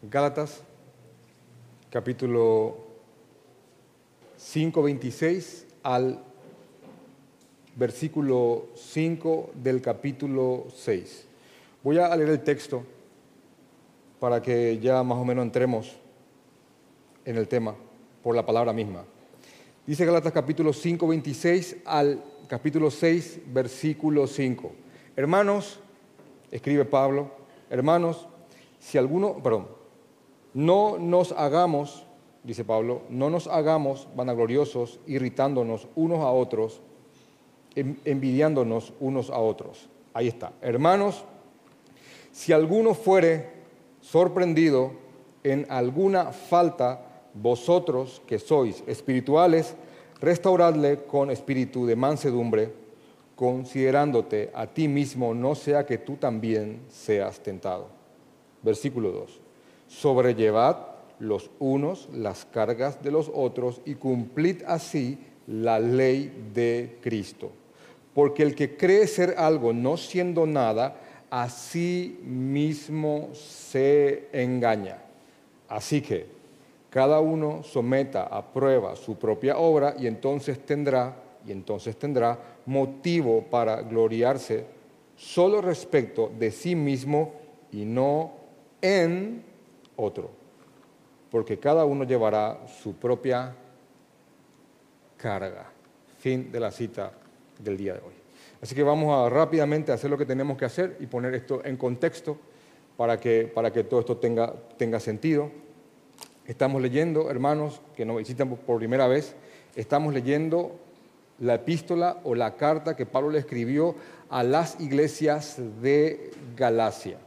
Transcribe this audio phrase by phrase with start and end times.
[0.00, 0.62] Gálatas,
[1.90, 2.76] capítulo
[4.36, 6.22] 5, 26 al
[7.74, 11.26] versículo 5 del capítulo 6.
[11.82, 12.84] Voy a leer el texto
[14.20, 15.96] para que ya más o menos entremos
[17.24, 17.74] en el tema
[18.22, 19.04] por la palabra misma.
[19.84, 24.70] Dice Gálatas capítulo 5, 26 al capítulo 6, versículo 5.
[25.16, 25.80] Hermanos,
[26.52, 27.32] escribe Pablo,
[27.68, 28.28] hermanos,
[28.78, 29.77] si alguno, perdón,
[30.54, 32.04] no nos hagamos,
[32.42, 36.80] dice Pablo, no nos hagamos vanagloriosos, irritándonos unos a otros,
[37.74, 39.88] envidiándonos unos a otros.
[40.14, 40.52] Ahí está.
[40.62, 41.24] Hermanos,
[42.32, 43.50] si alguno fuere
[44.00, 44.92] sorprendido
[45.44, 49.76] en alguna falta, vosotros que sois espirituales,
[50.20, 52.72] restauradle con espíritu de mansedumbre,
[53.36, 57.86] considerándote a ti mismo, no sea que tú también seas tentado.
[58.62, 59.47] Versículo 2.
[59.88, 60.76] Sobrellevad
[61.18, 67.50] los unos las cargas de los otros y cumplid así la ley de Cristo.
[68.14, 71.00] Porque el que cree ser algo no siendo nada,
[71.30, 74.98] a sí mismo se engaña.
[75.68, 76.26] Así que
[76.90, 81.16] cada uno someta a prueba su propia obra y entonces tendrá,
[81.46, 84.64] y entonces tendrá motivo para gloriarse
[85.16, 87.34] solo respecto de sí mismo
[87.72, 88.32] y no
[88.80, 89.47] en
[89.98, 90.30] otro.
[91.30, 93.54] Porque cada uno llevará su propia
[95.18, 95.70] carga.
[96.18, 97.12] Fin de la cita
[97.58, 98.14] del día de hoy.
[98.62, 101.76] Así que vamos a rápidamente hacer lo que tenemos que hacer y poner esto en
[101.76, 102.38] contexto
[102.96, 105.50] para que, para que todo esto tenga, tenga sentido.
[106.46, 109.36] Estamos leyendo, hermanos que nos visitan por primera vez,
[109.76, 110.72] estamos leyendo
[111.40, 113.94] la epístola o la carta que Pablo le escribió
[114.28, 117.18] a las iglesias de Galacia.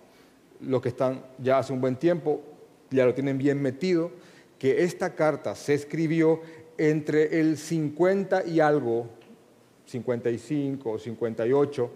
[0.60, 2.42] Los que están ya hace un buen tiempo
[2.92, 4.12] ya lo tienen bien metido,
[4.60, 6.42] que esta carta se escribió
[6.78, 9.08] entre el 50 y algo
[9.86, 11.92] 55 o 58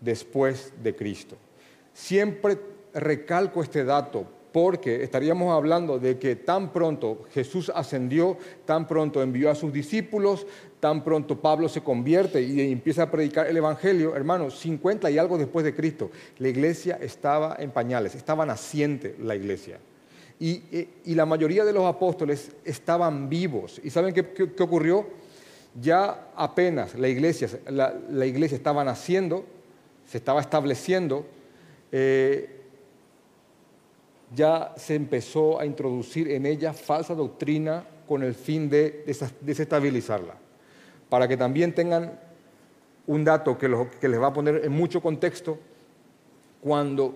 [0.00, 1.36] después de Cristo.
[1.94, 2.58] Siempre
[2.92, 9.50] recalco este dato porque estaríamos hablando de que tan pronto Jesús ascendió, tan pronto envió
[9.50, 10.46] a sus discípulos,
[10.78, 15.38] tan pronto Pablo se convierte y empieza a predicar el Evangelio, hermanos, 50 y algo
[15.38, 19.78] después de Cristo, la iglesia estaba en pañales, estaba naciente la iglesia.
[20.44, 23.80] Y, la mayoría de los apóstoles estaban vivos.
[23.84, 25.06] ¿Y saben qué ocurrió?
[25.80, 29.44] ya apenas la iglesia, la, iglesia estaba naciendo,
[30.06, 31.24] se estaba estableciendo,
[31.90, 32.58] eh,
[34.34, 39.04] ya se empezó a introducir en ella falsa doctrina con el fin de
[39.40, 40.34] desestabilizarla.
[41.08, 42.18] Para que también tengan
[43.06, 43.70] un dato que,
[44.00, 45.58] que les va a poner en mucho contexto,
[46.62, 47.14] cuando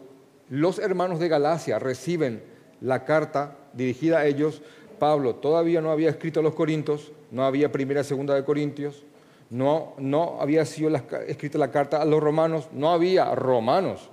[0.51, 2.43] los hermanos de Galacia reciben
[2.81, 4.63] la carta dirigida a ellos,
[4.99, 9.05] Pablo todavía no había escrito a los Corintios, no había primera y segunda de Corintios,
[9.51, 10.91] no, no había sido
[11.27, 14.09] escrita la carta a los romanos, no había romanos,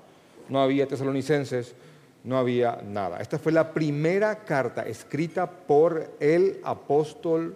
[0.50, 1.74] no había tesalonicenses,
[2.24, 3.20] no había nada.
[3.20, 7.56] Esta fue la primera carta escrita por el apóstol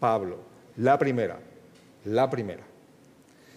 [0.00, 0.38] Pablo,
[0.76, 1.38] la primera,
[2.04, 2.62] la primera.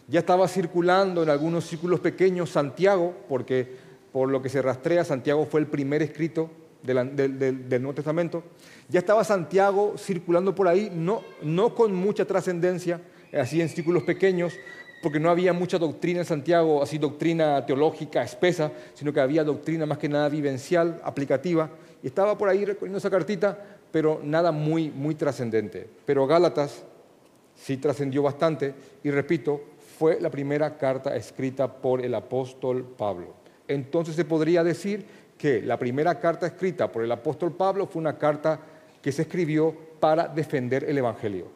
[0.07, 3.75] Ya estaba circulando en algunos círculos pequeños Santiago, porque
[4.11, 6.49] por lo que se rastrea, Santiago fue el primer escrito
[6.85, 8.43] del, Nuevo Testamento,
[8.89, 13.01] ya estaba Santiago circulando por ahí, no, no con mucha trascendencia,
[13.33, 14.53] así en círculos pequeños,
[15.01, 19.85] porque no había mucha doctrina en Santiago, así doctrina teológica espesa, sino que había doctrina
[19.85, 21.69] más que nada vivencial, aplicativa,
[22.01, 23.57] y estaba por ahí recorriendo esa cartita,
[23.91, 25.87] pero nada muy, muy trascendente.
[26.05, 26.83] Pero Gálatas
[27.55, 28.73] sí trascendió bastante,
[29.03, 29.61] y repito,
[29.97, 33.33] fue la primera carta escrita por el apóstol Pablo.
[33.67, 35.05] Entonces se podría decir
[35.37, 38.59] que la primera carta escrita por el apóstol Pablo fue una carta
[39.01, 41.47] que se escribió para defender el Evangelio.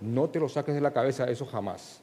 [0.00, 2.00] No te lo saques de la cabeza eso jamás.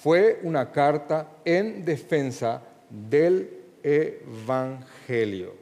[0.00, 3.50] Fue una carta en defensa del
[3.82, 5.54] Evangelio.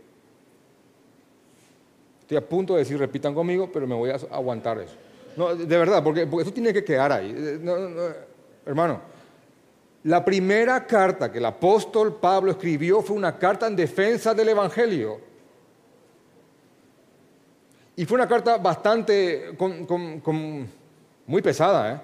[2.20, 4.96] Estoy a punto de decir, repitan conmigo, pero me voy a aguantar eso.
[5.36, 7.34] No, de verdad, porque, eso tiene que quedar ahí.
[8.64, 9.00] hermano,
[10.04, 15.18] la primera carta que el apóstol Pablo escribió fue una carta en defensa del Evangelio.
[17.96, 19.56] Y fue una carta bastante,
[21.26, 21.94] muy pesada.
[21.94, 22.00] ¿eh?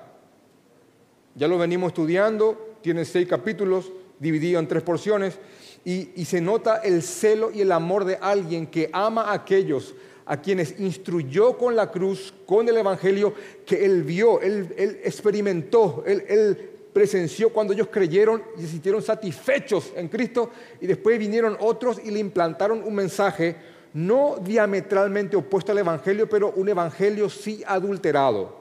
[1.35, 5.38] Ya lo venimos estudiando, tiene seis capítulos, dividido en tres porciones,
[5.85, 9.94] y, se nota el celo y el amor de alguien que ama a aquellos
[10.26, 13.35] a quienes instruyó con la cruz, con el Evangelio,
[13.67, 20.08] que él vio, él, experimentó, él presenció cuando ellos creyeron y se sintieron satisfechos en
[20.08, 20.50] Cristo
[20.81, 23.56] y después vinieron otros y le implantaron un mensaje
[23.92, 28.60] no diametralmente opuesto al Evangelio, pero un Evangelio sí adulterado.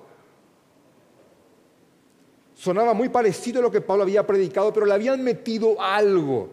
[2.56, 6.50] Sonaba muy parecido a lo que Pablo había predicado, pero le habían metido algo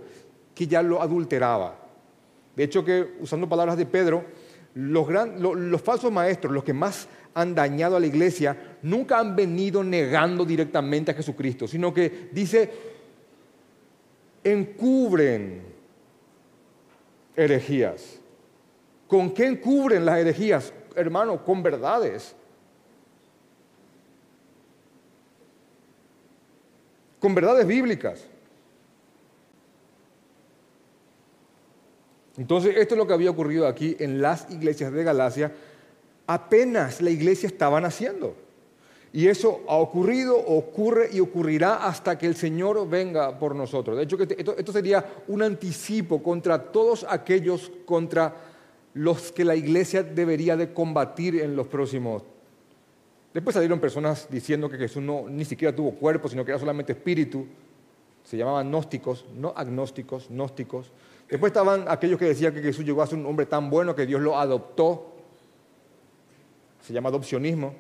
[0.55, 1.77] que ya lo adulteraba.
[2.55, 4.25] De hecho, que usando palabras de Pedro,
[4.75, 5.09] los,
[5.39, 10.43] los falsos maestros, los que más han dañado a la iglesia, nunca han venido negando
[10.43, 12.71] directamente a Jesucristo, sino que dice,
[14.43, 15.61] encubren
[17.37, 18.21] herejías.
[19.07, 20.73] ¿Con qué encubren las herejías?
[20.95, 22.35] Hermano, con verdades.
[27.21, 28.27] Con verdades bíblicas.
[32.39, 35.53] Entonces, esto es lo que había ocurrido aquí en las iglesias de Galacia.
[36.27, 38.35] Apenas la iglesia estaba naciendo.
[39.13, 43.97] Y eso ha ocurrido, ocurre y ocurrirá hasta que el Señor venga por nosotros.
[43.97, 48.35] De hecho, esto, esto sería un anticipo contra todos aquellos contra
[48.93, 52.23] los que la iglesia debería de combatir en los próximos.
[53.33, 56.93] Después salieron personas diciendo que Jesús no, ni siquiera tuvo cuerpo, sino que era solamente
[56.93, 57.47] espíritu.
[58.25, 60.91] Se llamaban gnósticos, no agnósticos, gnósticos.
[61.29, 64.07] Después estaban aquellos que decían que Jesús llegó a ser un hombre tan bueno que
[64.07, 65.16] Dios lo adoptó.
[66.87, 67.75] Se llama adopcionismo.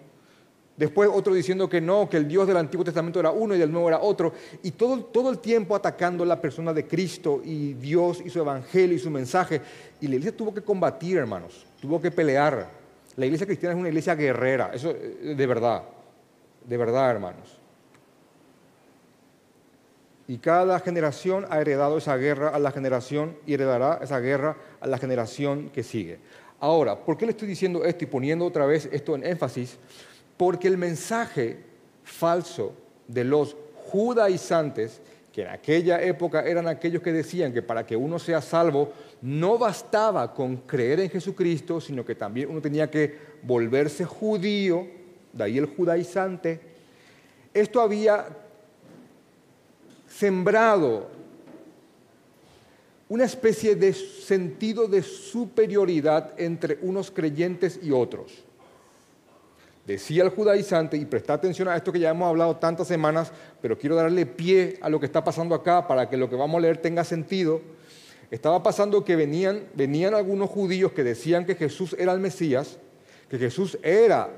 [0.76, 3.72] Después otro diciendo que no, que el Dios del Antiguo Testamento era uno y del
[3.72, 4.32] Nuevo era otro.
[4.62, 8.96] Y todo, todo el tiempo atacando la persona de Cristo y Dios y su evangelio
[8.96, 9.62] y su mensaje.
[10.00, 12.68] Y la iglesia tuvo que combatir, hermanos, tuvo que pelear.
[13.16, 15.82] La iglesia cristiana es una iglesia guerrera, eso eh, de verdad,
[16.66, 17.58] de verdad, hermanos.
[20.28, 24.86] Y cada generación ha heredado esa guerra a la generación y heredará esa guerra a
[24.86, 26.18] la generación que sigue.
[26.60, 29.76] Ahora, ¿por qué le estoy diciendo esto y poniendo otra vez esto en énfasis?
[30.36, 31.58] Porque el mensaje
[32.02, 32.72] falso
[33.06, 33.56] de los
[33.90, 35.00] judaizantes,
[35.32, 39.58] que en aquella época eran aquellos que decían que para que uno sea salvo no
[39.58, 44.86] bastaba con creer en Jesucristo, sino que también uno tenía que volverse judío,
[45.32, 46.60] de ahí el judaizante.
[47.52, 48.26] Esto había
[50.08, 51.08] sembrado
[53.08, 58.32] una especie de sentido de superioridad entre unos creyentes y otros.
[59.86, 63.30] Decía el judaizante, y presta atención a esto que ya hemos hablado tantas semanas,
[63.62, 66.58] pero quiero darle pie a lo que está pasando acá para que lo que vamos
[66.58, 67.60] a leer tenga sentido.
[68.32, 72.78] Estaba pasando que venían, venían algunos judíos que decían que Jesús era el Mesías,
[73.30, 74.30] que Jesús era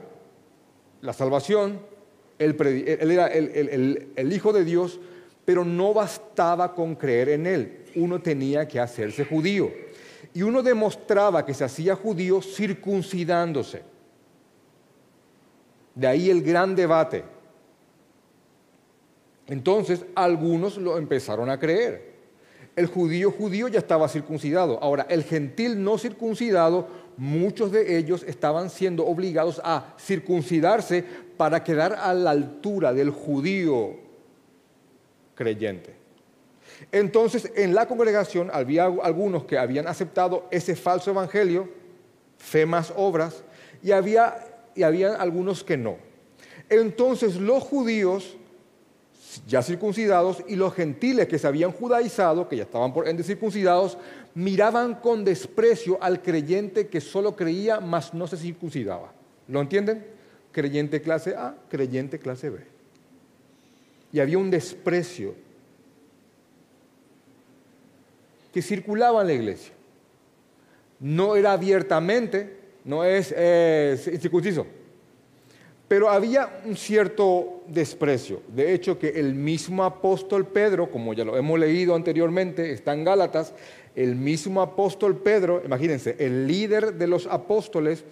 [1.01, 1.81] la salvación,
[2.39, 2.55] él,
[3.11, 5.01] era el, el Hijo de Dios,
[5.49, 9.73] pero no bastaba con creer en Él, uno tenía que hacerse judío.
[10.35, 13.81] Y uno demostraba que se hacía judío circuncidándose.
[15.95, 17.25] De ahí el gran debate.
[19.47, 22.13] Entonces algunos lo empezaron a creer.
[22.77, 24.79] El judío judío ya estaba circuncidado.
[24.83, 31.03] Ahora, el gentil no circuncidado, muchos de ellos estaban siendo obligados a circuncidarse
[31.39, 34.08] para quedar a la altura del judío
[35.39, 35.95] creyente.
[36.91, 41.69] Entonces, en la congregación había algunos que habían aceptado ese falso evangelio,
[42.37, 43.45] fe más obras,
[43.81, 44.37] y había
[44.79, 45.97] y había algunos que no.
[46.69, 48.37] Entonces los judíos
[49.47, 53.99] ya circuncidados y los gentiles que se habían judaizado, que ya estaban por ende circuncidados,
[54.35, 59.13] miraban con desprecio al creyente que solo creía, mas no se circuncidaba.
[59.49, 60.07] ¿Lo entienden?
[60.53, 62.78] Creyente clase A, creyente clase B.
[64.13, 65.35] Y había un desprecio
[68.53, 69.73] que circulaba en la iglesia.
[71.01, 73.35] No era abiertamente, no es
[74.21, 74.67] circunciso.
[75.87, 78.43] Pero había un cierto desprecio.
[78.49, 83.05] De hecho, que el mismo apóstol Pedro, como ya lo hemos leído anteriormente, está en
[83.05, 83.55] Gálatas,
[83.95, 88.05] el mismo apóstol Pedro, imagínense, el líder de los apóstoles,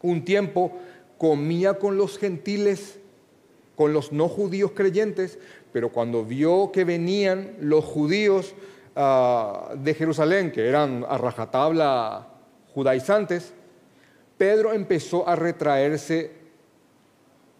[0.00, 0.72] un tiempo
[1.18, 2.98] comía con los gentiles,
[3.76, 5.38] con los no judíos creyentes,
[5.72, 8.54] pero cuando vio que venían los judíos
[8.94, 12.28] ah, de Jerusalén, que eran a rajatabla
[12.72, 13.52] judaizantes,
[14.38, 16.32] Pedro empezó a retraerse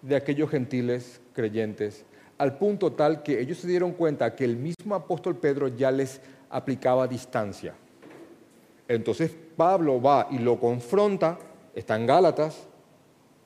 [0.02, 2.04] de aquellos gentiles creyentes,
[2.36, 6.20] al punto tal que ellos se dieron cuenta que el mismo apóstol Pedro ya les
[6.50, 7.74] aplicaba distancia.
[8.86, 11.38] Entonces Pablo va y lo confronta,
[11.74, 12.68] está en Gálatas,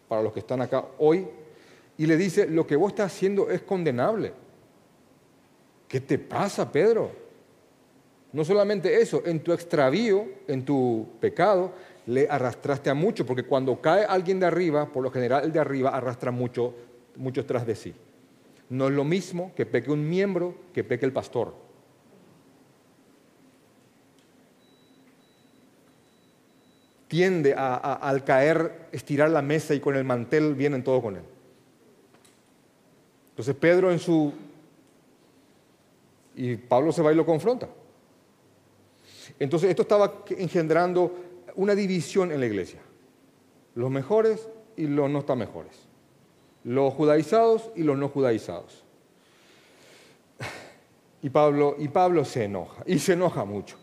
[0.09, 1.29] para los que están acá hoy,
[1.99, 4.33] y le dice, lo que vos estás haciendo es condenable.
[5.89, 7.11] ¿Qué te pasa, Pedro?
[8.33, 11.73] No solamente eso, en tu extravío, en tu pecado,
[12.07, 15.59] le arrastraste a mucho, porque cuando cae alguien de arriba, por lo general el de
[15.59, 16.73] arriba arrastra mucho,
[17.17, 17.95] muchos tras de sí.
[18.71, 21.53] No es lo mismo que peque un miembro que peque el pastor.
[27.09, 31.38] Tiende a, al caer, estirar la mesa y con el mantel vienen todo con él.
[33.39, 34.33] Entonces Pedro en su...
[36.35, 37.69] Y Pablo se va y lo confronta.
[39.39, 41.15] Entonces esto estaba engendrando
[41.55, 42.81] una división en la iglesia.
[43.77, 45.87] Los mejores y los no tan mejores.
[46.65, 48.83] Los judaizados y los no judaizados.
[51.23, 53.77] Y Pablo, y Pablo se enoja, y se enoja mucho,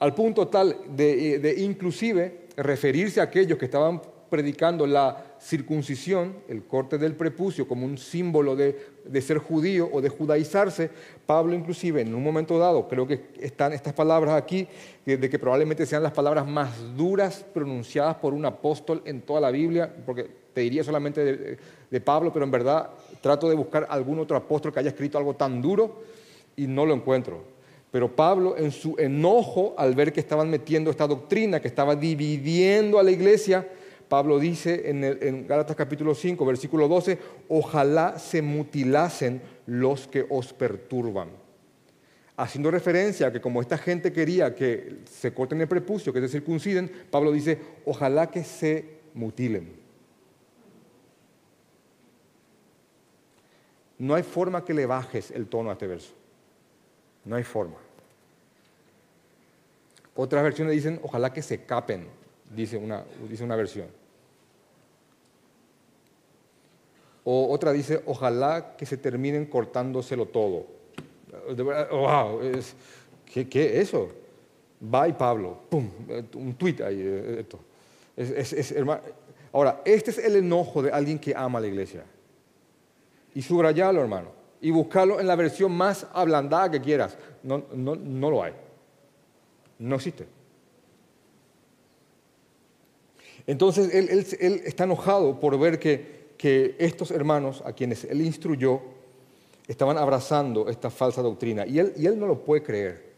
[0.00, 6.64] al punto tal de, de inclusive referirse a aquellos que estaban predicando la circuncisión, el
[6.64, 8.76] corte del prepucio, como un símbolo de,
[9.20, 10.90] ser judío o de judaizarse,
[11.26, 14.68] Pablo inclusive en un momento dado, creo que están estas palabras aquí,
[15.04, 19.50] de que probablemente sean las palabras más duras pronunciadas por un apóstol en toda la
[19.50, 21.58] Biblia, porque te diría solamente de,
[21.90, 25.34] de Pablo, pero en verdad trato de buscar algún otro apóstol que haya escrito algo
[25.34, 26.02] tan duro
[26.56, 27.58] y no lo encuentro.
[27.90, 32.98] Pero Pablo, en su enojo al ver que estaban metiendo esta doctrina, que estaba dividiendo
[32.98, 33.66] a la iglesia,
[34.08, 40.52] Pablo dice en, en Gálatas capítulo 5, versículo 12, ojalá se mutilasen los que os
[40.52, 41.28] perturban.
[42.36, 46.28] Haciendo referencia a que como esta gente quería que se corten el prepucio, que se
[46.28, 49.76] circunciden, Pablo dice, ojalá que se mutilen.
[53.98, 56.14] No hay forma que le bajes el tono a este verso.
[57.24, 57.76] No hay forma.
[60.14, 62.06] Otras versiones dicen, ojalá que se capen,
[62.54, 63.97] dice una, dice una versión.
[67.30, 70.64] O otra dice, ojalá que se terminen cortándoselo todo.
[71.90, 72.40] wow,
[73.26, 74.08] ¿qué, es eso?
[74.80, 75.90] Bye Pablo, pum,
[76.36, 76.98] un tuit ahí.
[76.98, 77.60] Eh, esto.
[79.52, 82.02] ahora, este es el enojo de alguien que ama a la iglesia.
[83.34, 84.30] Y subrayalo, hermano.
[84.62, 87.18] Y buscarlo en la versión más ablandada que quieras.
[87.42, 88.54] No, no, no lo hay.
[89.78, 90.26] No existe.
[93.46, 98.22] Entonces él, él, él está enojado por ver que que estos hermanos a quienes él
[98.22, 98.80] instruyó
[99.66, 101.66] estaban abrazando esta falsa doctrina.
[101.66, 103.08] Y él, y él no lo puede creer.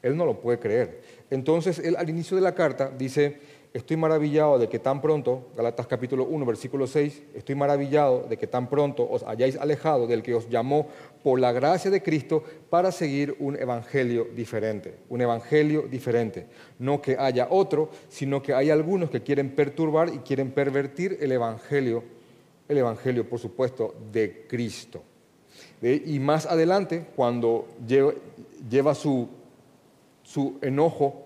[0.00, 1.02] Él no lo puede creer.
[1.28, 3.40] Entonces, él al inicio de la carta dice,
[3.74, 8.46] estoy maravillado de que tan pronto, Galatas capítulo 1, versículo 6, estoy maravillado de que
[8.46, 10.86] tan pronto os hayáis alejado del que os llamó
[11.24, 16.46] por la gracia de Cristo para seguir un evangelio diferente, un evangelio diferente.
[16.78, 21.32] No que haya otro, sino que hay algunos que quieren perturbar y quieren pervertir el
[21.32, 22.17] evangelio
[22.68, 25.02] el Evangelio, por supuesto, de Cristo.
[25.80, 29.28] Y más adelante, cuando lleva, su,
[30.60, 31.24] enojo,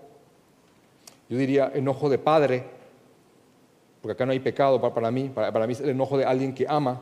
[1.27, 2.63] yo diría enojo de padre,
[4.01, 6.65] porque acá no hay pecado para, mí, para, mí es el enojo de alguien que
[6.67, 7.01] ama.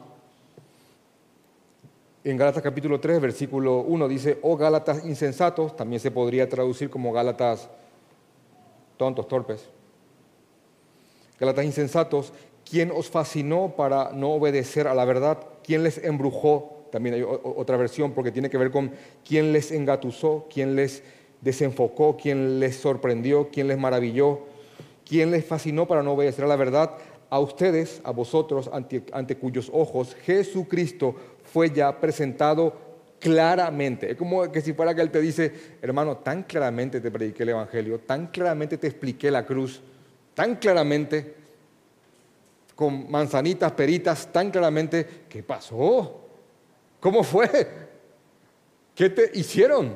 [2.24, 7.12] En Gálatas capítulo 3, versículo 1 dice, oh Gálatas insensatos, también se podría traducir como
[7.12, 7.70] Gálatas
[8.96, 9.68] tontos, torpes.
[11.40, 12.32] Gálatas insensatos,
[12.72, 15.40] ¿Quién os fascinó para no obedecer a la verdad?
[15.62, 16.86] ¿Quién les embrujó?
[16.90, 18.94] También hay otra versión porque tiene que ver con
[19.28, 21.04] quién les engatusó, quién les
[21.42, 24.44] desenfocó, quién les sorprendió, quién les maravilló,
[25.06, 26.92] quién les fascinó para no obedecer a la verdad.
[27.30, 31.14] A ustedes, a vosotros, ante, cuyos ojos Jesucristo
[31.44, 32.74] fue ya presentado
[33.20, 34.12] claramente.
[34.12, 35.52] Es como que si fuera que Él te dice,
[35.82, 39.82] hermano, tan claramente te prediqué el Evangelio, tan claramente te expliqué la cruz,
[40.34, 41.41] tan claramente
[42.82, 46.20] con manzanitas, peritas, tan claramente, ¿qué pasó?
[47.00, 47.68] ¿Cómo fue?
[48.96, 49.96] ¿Qué te hicieron?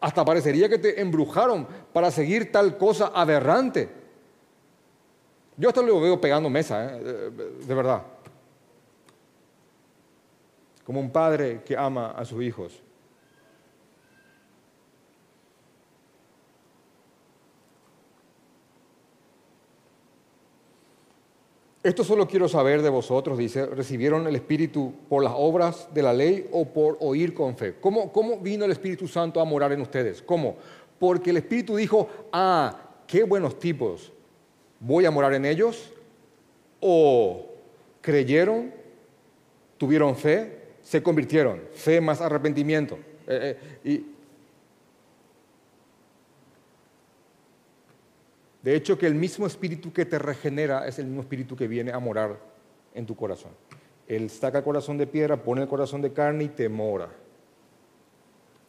[0.00, 3.88] Hasta parecería que te embrujaron para seguir tal cosa aberrante.
[5.56, 7.30] Yo hasta lo veo pegando mesa, ¿eh?
[7.64, 8.02] de verdad.
[10.82, 12.82] Como un padre que ama a sus hijos.
[21.82, 26.12] Esto solo quiero saber de vosotros, dice, ¿recibieron el Espíritu por las obras de la
[26.12, 27.76] ley o por oír con fe?
[27.80, 30.20] ¿Cómo, ¿Cómo, vino el Espíritu Santo a morar en ustedes?
[30.20, 30.56] ¿Cómo?
[30.98, 34.12] Porque el Espíritu dijo, ah, qué buenos tipos,
[34.78, 35.90] voy a morar en ellos.
[36.80, 37.46] ¿O
[38.02, 38.72] creyeron,
[39.78, 41.62] tuvieron fe, se convirtieron?
[41.72, 42.98] Fe más arrepentimiento.
[43.26, 44.06] Eh, eh, y
[48.62, 51.92] De hecho, que el mismo espíritu que te regenera es el mismo espíritu que viene
[51.92, 52.38] a morar
[52.94, 53.52] en tu corazón.
[54.06, 57.08] Él saca el corazón de piedra, pone el corazón de carne y te mora.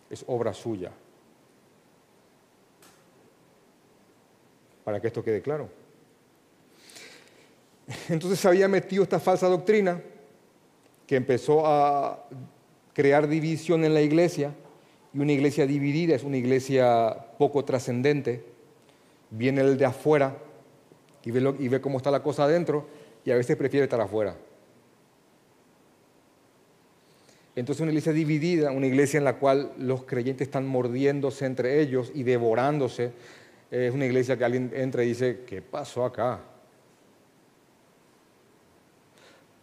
[0.09, 0.91] Es obra suya.
[4.83, 5.69] Para que esto quede claro.
[8.09, 10.01] Entonces se había metido esta falsa doctrina
[11.07, 12.25] que empezó a
[12.93, 14.53] crear división en la iglesia,
[15.13, 18.50] y una iglesia dividida es una iglesia poco trascendente.
[19.31, 20.37] Viene el de afuera
[21.23, 22.87] y ve, cómo está la cosa adentro
[23.25, 24.35] y a veces prefiere estar afuera.
[27.55, 32.11] Entonces una iglesia dividida, una iglesia en la cual los creyentes están mordiéndose entre ellos
[32.13, 33.11] y devorándose,
[33.69, 36.41] es una iglesia que alguien entra y dice, ¿qué pasó acá?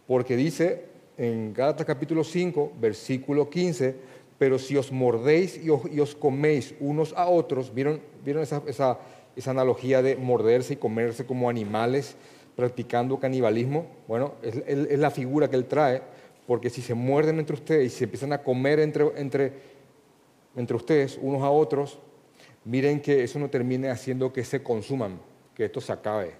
[0.07, 0.85] Porque dice
[1.17, 3.95] en Gálatas capítulo 5, versículo 15,
[4.39, 8.97] pero si os mordéis y os, coméis unos a otros, ¿vieron, ¿vieron esa,
[9.47, 12.15] analogía de morderse y comerse como animales
[12.55, 13.87] practicando canibalismo?
[14.07, 16.01] Bueno, es, la figura que él trae,
[16.47, 19.53] porque si se muerden entre ustedes y se empiezan a comer entre, entre,
[20.55, 21.99] entre ustedes unos a otros,
[22.65, 25.19] miren que eso no termine haciendo que se consuman,
[25.55, 26.33] que esto se acabe.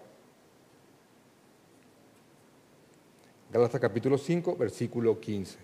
[3.51, 5.57] Gálatas capítulo 5, versículo 15.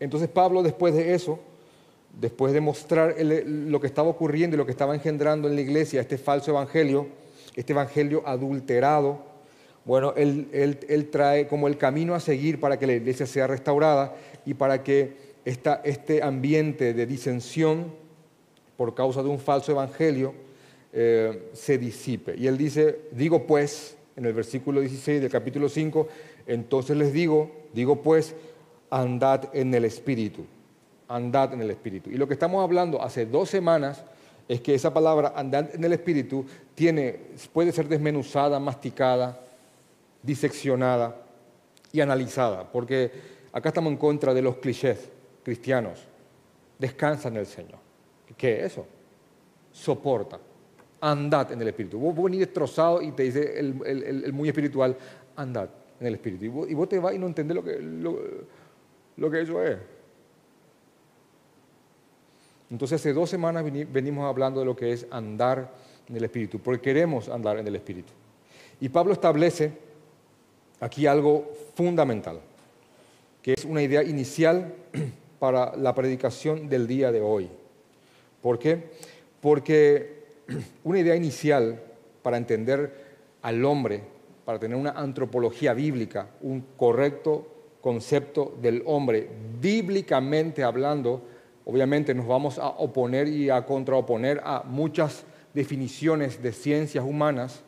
[0.00, 1.38] Entonces Pablo después de eso
[2.20, 6.00] después de mostrar lo que estaba ocurriendo y lo que estaba engendrando en la iglesia,
[6.00, 7.06] este falso evangelio,
[7.54, 9.22] este evangelio adulterado,
[9.84, 14.14] bueno, él, trae como el camino a seguir para que la iglesia sea restaurada
[14.46, 17.92] y para que este ambiente de disensión
[18.76, 20.34] por causa de un falso evangelio
[20.92, 22.34] eh, se disipe.
[22.36, 26.08] Y él dice, digo pues, en el versículo 16 del capítulo 5,
[26.46, 28.34] entonces les digo, digo pues,
[28.90, 30.46] andad en el Espíritu
[31.14, 32.10] andad en el Espíritu.
[32.10, 34.02] Y lo que estamos hablando hace dos semanas
[34.48, 36.44] es que esa palabra andad en el Espíritu
[37.52, 39.40] puede ser desmenuzada, masticada,
[40.22, 41.16] diseccionada
[41.92, 43.12] y analizada, porque
[43.52, 45.08] acá estamos en contra de los clichés
[45.44, 46.04] cristianos.
[46.78, 47.78] Descansa en el Señor.
[48.36, 48.86] ¿Qué es eso?
[49.70, 50.40] Soporta.
[51.00, 51.98] Andad en el Espíritu.
[51.98, 54.96] Vos, venís destrozado y te dice el, muy espiritual,
[55.36, 55.68] andad
[56.00, 56.66] en el Espíritu.
[56.66, 57.78] Y vos, te vas y no entendés lo que,
[59.16, 59.93] lo que eso es.
[62.74, 65.70] Entonces hace dos semanas venimos hablando de lo que es andar
[66.08, 68.12] en el Espíritu, porque queremos andar en el Espíritu.
[68.80, 69.70] Y Pablo establece
[70.80, 72.40] aquí algo fundamental,
[73.40, 74.74] que es una idea inicial
[75.38, 77.48] para la predicación del día de hoy.
[78.42, 78.90] ¿Por qué?
[79.40, 80.24] Porque
[80.82, 81.80] una idea inicial
[82.24, 82.92] para entender
[83.42, 84.02] al hombre,
[84.44, 87.46] para tener una antropología bíblica, un correcto
[87.80, 89.28] concepto del hombre,
[89.60, 91.33] bíblicamente hablando,
[91.64, 95.24] Obviamente nos vamos a oponer y a contraoponer a muchas
[95.54, 97.62] definiciones de ciencias humanas.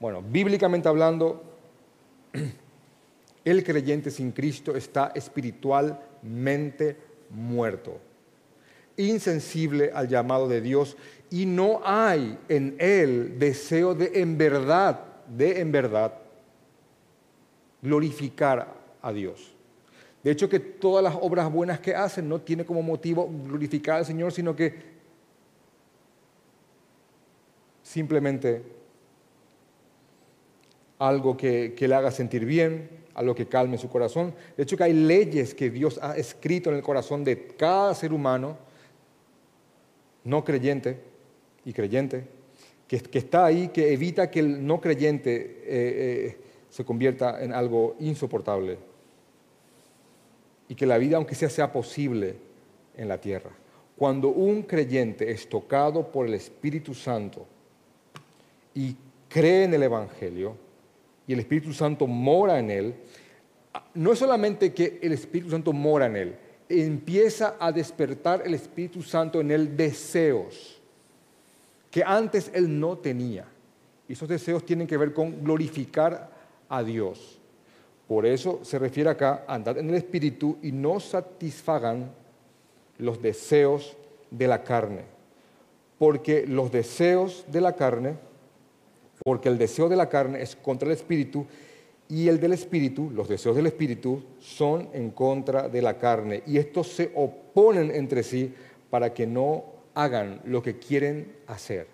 [0.00, 1.42] Bueno, bíblicamente hablando,
[3.44, 6.96] el creyente sin Cristo está espiritualmente
[7.30, 8.00] muerto,
[8.96, 10.96] insensible al llamado de Dios
[11.30, 16.14] y no hay en él deseo de en verdad, de en verdad,
[17.82, 19.57] glorificar a Dios.
[20.22, 24.06] De hecho, que todas las obras buenas que hacen no tiene como motivo glorificar al
[24.06, 24.74] Señor, sino que
[27.82, 28.62] simplemente
[30.98, 34.34] algo que, le haga sentir bien, algo que calme su corazón.
[34.56, 38.12] De hecho, que hay leyes que Dios ha escrito en el corazón de cada ser
[38.12, 38.58] humano,
[40.24, 41.00] no creyente
[41.64, 42.26] y creyente,
[42.88, 47.94] que, está ahí, que evita que el no creyente eh, eh, se convierta en algo
[48.00, 48.87] insoportable
[50.68, 52.36] y que la vida, aunque sea, sea posible
[52.96, 53.50] en la tierra.
[53.96, 57.46] Cuando un creyente es tocado por el Espíritu Santo
[58.74, 58.94] y
[59.28, 60.56] cree en el Evangelio
[61.26, 62.94] y el Espíritu Santo mora en él,
[63.94, 66.36] no es solamente que el Espíritu Santo mora en él,
[66.68, 70.78] empieza a despertar el Espíritu Santo en él deseos
[71.90, 73.46] que antes él no tenía.
[74.08, 76.30] Y esos deseos tienen que ver con glorificar
[76.68, 77.38] a Dios.
[78.08, 82.10] Por eso se refiere acá, andad en el Espíritu y no satisfagan
[82.96, 83.96] los deseos
[84.30, 85.02] de la carne.
[85.98, 88.16] Porque los deseos de la carne,
[89.22, 91.46] porque el deseo de la carne es contra el Espíritu
[92.08, 96.42] y el del Espíritu, los deseos del Espíritu, son en contra de la carne.
[96.46, 98.54] Y estos se oponen entre sí
[98.88, 101.86] para que no hagan lo que quieren hacer.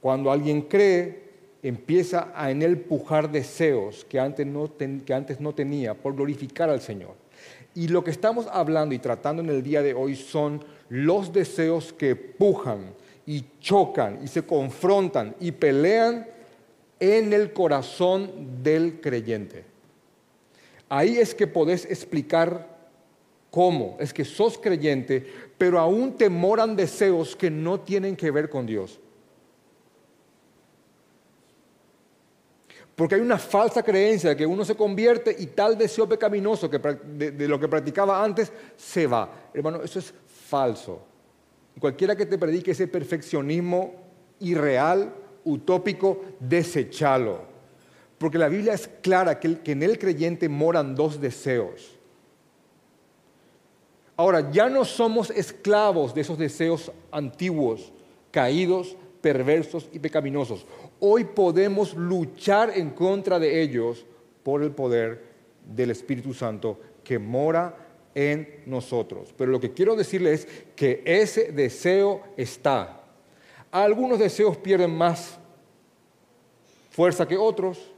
[0.00, 1.29] Cuando alguien cree,
[1.62, 4.70] empieza a en él pujar deseos que antes, no
[5.04, 7.14] que antes no tenía por glorificar al Señor.
[7.74, 11.92] Y lo que estamos hablando y tratando en el día de hoy son los deseos
[11.92, 12.94] que pujan
[13.26, 16.26] y chocan y se confrontan y pelean
[16.98, 19.64] en el corazón del creyente.
[20.88, 22.66] Ahí es que podés explicar
[23.50, 25.24] cómo, es que sos creyente,
[25.56, 28.98] pero aún te moran deseos que no tienen que ver con Dios.
[33.00, 36.78] Porque hay una falsa creencia de que uno se convierte y tal deseo pecaminoso que,
[36.78, 39.48] de, lo que practicaba antes se va.
[39.54, 41.00] Hermano, eso es falso.
[41.80, 43.94] Cualquiera que te predique ese perfeccionismo
[44.40, 47.40] irreal, utópico, desechalo.
[48.18, 51.96] Porque la Biblia es clara que, en el creyente moran dos deseos.
[54.14, 57.94] Ahora, ya no somos esclavos de esos deseos antiguos,
[58.30, 60.66] caídos, perversos y pecaminosos.
[60.98, 64.06] Hoy podemos luchar en contra de ellos
[64.42, 65.24] por el poder
[65.64, 67.76] del Espíritu Santo que mora
[68.14, 69.34] en nosotros.
[69.36, 73.04] Pero lo que quiero decirles es que ese deseo está.
[73.70, 75.38] Algunos deseos pierden más
[76.90, 77.92] fuerza que otros,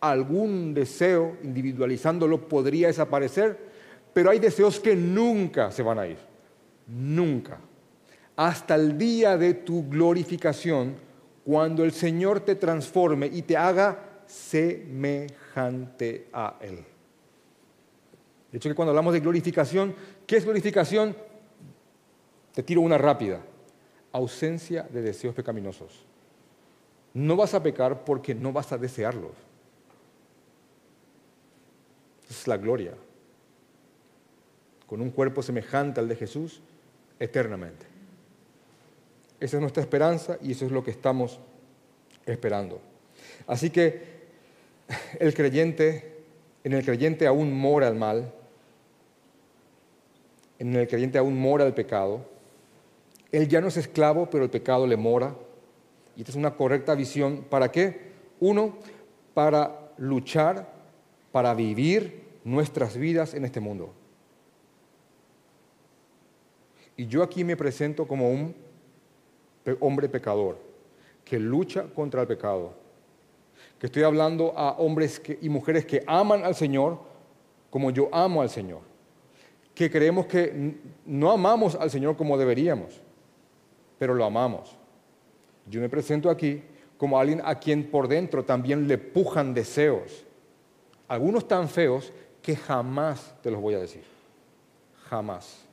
[0.00, 3.58] algún deseo, individualizándolo, podría desaparecer,
[4.14, 6.18] pero hay deseos que nunca se van a ir,
[6.86, 7.60] nunca.
[8.38, 10.96] Hasta el día de tu glorificación,
[11.44, 16.84] cuando el Señor te transforme y te haga semejante a Él.
[18.50, 19.94] De hecho, que cuando hablamos de glorificación,
[20.26, 21.16] ¿qué es glorificación?
[22.54, 23.40] Te tiro una rápida.
[24.12, 26.04] Ausencia de deseos pecaminosos.
[27.14, 29.48] No vas a pecar porque no vas a desearlos
[32.30, 32.94] es la gloria.
[34.86, 36.60] Con un cuerpo semejante al de Jesús
[37.18, 37.86] eternamente.
[39.40, 41.38] Esa es nuestra esperanza y eso es lo que estamos
[42.26, 42.80] esperando.
[43.46, 44.18] Así que
[45.20, 46.16] el creyente,
[46.64, 48.32] en el creyente aún mora el mal,
[50.58, 52.26] en el creyente aún mora el pecado.
[53.30, 55.34] Él ya no es esclavo, pero el pecado le mora.
[56.16, 57.44] Y esta es una correcta visión.
[57.48, 58.08] ¿Para qué?
[58.40, 58.78] Uno,
[59.34, 60.78] para luchar
[61.32, 63.92] para vivir nuestras vidas en este mundo.
[66.96, 68.54] Y yo aquí me presento como un
[69.80, 70.56] hombre pecador
[71.24, 72.72] que lucha contra el pecado.
[73.78, 76.98] Que estoy hablando a hombres y mujeres que aman al Señor
[77.70, 78.80] como yo amo al Señor.
[79.74, 83.00] Que creemos que no amamos al Señor como deberíamos,
[83.98, 84.76] pero lo amamos.
[85.66, 86.62] Yo me presento aquí
[86.96, 90.24] como alguien a quien por dentro también le pujan deseos
[91.08, 94.04] algunos tan feos que jamás te los voy a decir.
[95.08, 95.66] Jamás.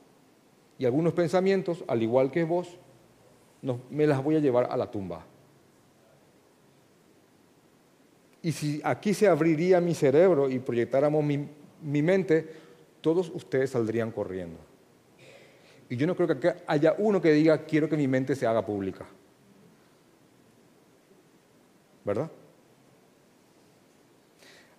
[0.78, 2.78] Y algunos pensamientos, al igual que vos,
[3.90, 5.24] me las voy a llevar a la tumba.
[8.42, 11.48] Y si aquí se abriría mi cerebro y proyectáramos mi,
[11.82, 12.48] mi mente,
[13.00, 14.58] todos ustedes saldrían corriendo.
[15.88, 18.64] Y yo no creo que haya uno que diga, quiero que mi mente se haga
[18.64, 19.06] pública.
[22.04, 22.30] ¿Verdad?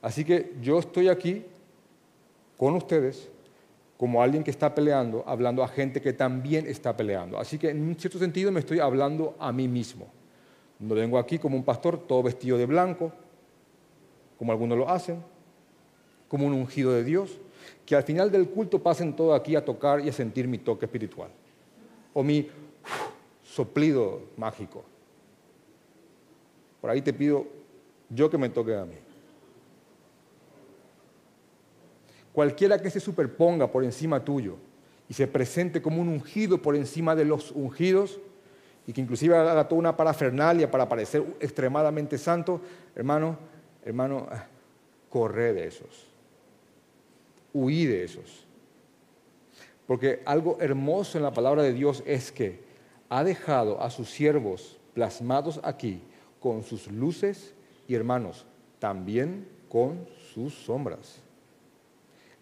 [0.02, 1.46] Así que yo estoy aquí
[2.58, 3.30] con ustedes
[3.98, 7.40] como alguien que está peleando, hablando a gente que también está peleando.
[7.40, 10.08] Así que en un cierto sentido me estoy hablando a mí mismo.
[10.80, 13.12] No vengo aquí como un pastor todo vestido de blanco,
[14.38, 15.24] como algunos lo hacen,
[16.28, 17.40] como un ungido de Dios,
[17.86, 20.86] que al final del culto pasen todo aquí a tocar y a sentir mi toque
[20.86, 21.30] espiritual,
[22.14, 22.48] o mi
[23.44, 24.84] soplido mágico.
[26.80, 27.48] Por ahí te pido
[28.10, 29.07] yo que me toque a mí.
[32.38, 34.58] Cualquiera que se superponga por encima tuyo
[35.10, 38.20] y se presente como un ungido por encima de los ungidos
[38.86, 42.62] y que inclusive haga toda una parafernalia para parecer extremadamente santo,
[42.96, 43.40] hermano,
[43.84, 44.46] hermano, ah,
[45.10, 46.12] corre de esos.
[47.54, 48.46] Huí de esos.
[49.88, 52.60] Porque algo hermoso en la palabra de Dios es que
[53.10, 56.04] ha dejado a sus siervos plasmados aquí
[56.40, 57.56] con sus luces
[57.88, 58.46] y hermanos,
[58.78, 61.24] también con sus sombras.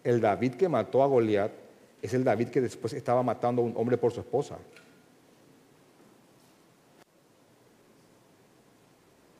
[0.06, 1.50] El David que mató a Goliat
[2.00, 4.56] es el David que después estaba matando a un hombre por su esposa.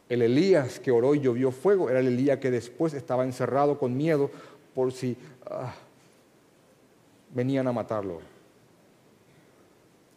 [0.09, 3.97] El Elías que oró y llovió fuego era el Elías que después estaba encerrado con
[3.97, 4.29] miedo
[4.75, 5.17] por si
[5.49, 5.73] ah,
[7.33, 8.19] venían a matarlo.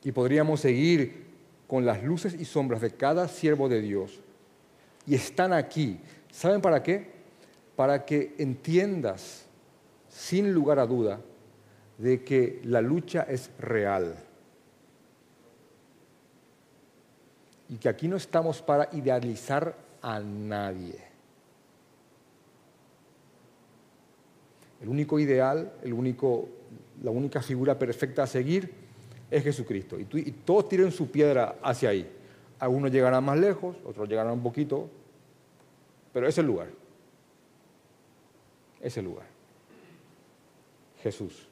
[0.03, 1.27] Y podríamos seguir
[1.67, 4.19] con las luces y sombras de cada siervo de Dios.
[5.05, 5.99] Y están aquí.
[6.31, 7.05] ¿Saben para qué?
[7.75, 9.45] Para que entiendas
[10.19, 11.21] sin lugar a duda
[11.97, 14.17] de que la lucha es real.
[17.69, 20.99] Y que aquí no estamos para idealizar a nadie.
[24.82, 26.49] El único ideal, el único,
[27.01, 28.73] la única figura perfecta a seguir
[29.32, 29.97] es Jesucristo.
[29.97, 32.12] Y, y todos tiren su piedra hacia ahí.
[32.60, 34.89] Algunos llegarán más lejos, otros llegarán un poquito,
[36.12, 36.67] pero es el lugar.
[38.82, 39.38] Es el lugar.
[41.01, 41.47] Jesús.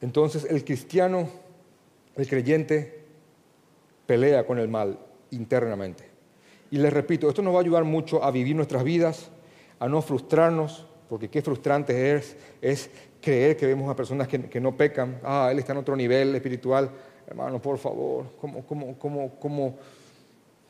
[0.00, 1.28] Entonces el cristiano,
[2.16, 3.04] el creyente,
[4.06, 4.98] pelea con el mal
[5.30, 6.04] internamente.
[6.70, 9.30] Y les repito, esto nos va a ayudar mucho a vivir nuestras vidas,
[9.78, 14.76] a no frustrarnos, porque qué frustrante es, es creer que vemos a personas que, no
[14.76, 15.20] pecan.
[15.24, 16.90] Ah, él está en otro nivel espiritual.
[17.26, 19.78] Hermano, por favor, ¿cómo, cómo, cómo, cómo,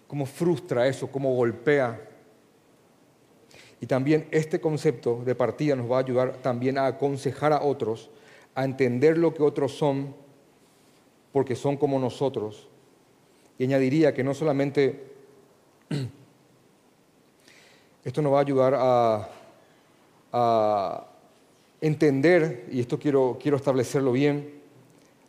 [0.06, 1.06] cómo frustra eso?
[1.09, 2.10] ¿Cómo golpea?
[3.81, 8.11] Y también este concepto de partida nos va a ayudar también a aconsejar a otros,
[8.55, 10.14] a entender lo que otros son,
[11.33, 12.69] porque son como nosotros.
[13.59, 15.07] Y añadiría que no solamente
[18.05, 19.29] esto nos va a ayudar a,
[20.33, 21.07] a
[21.81, 24.61] entender, y esto quiero, quiero establecerlo bien,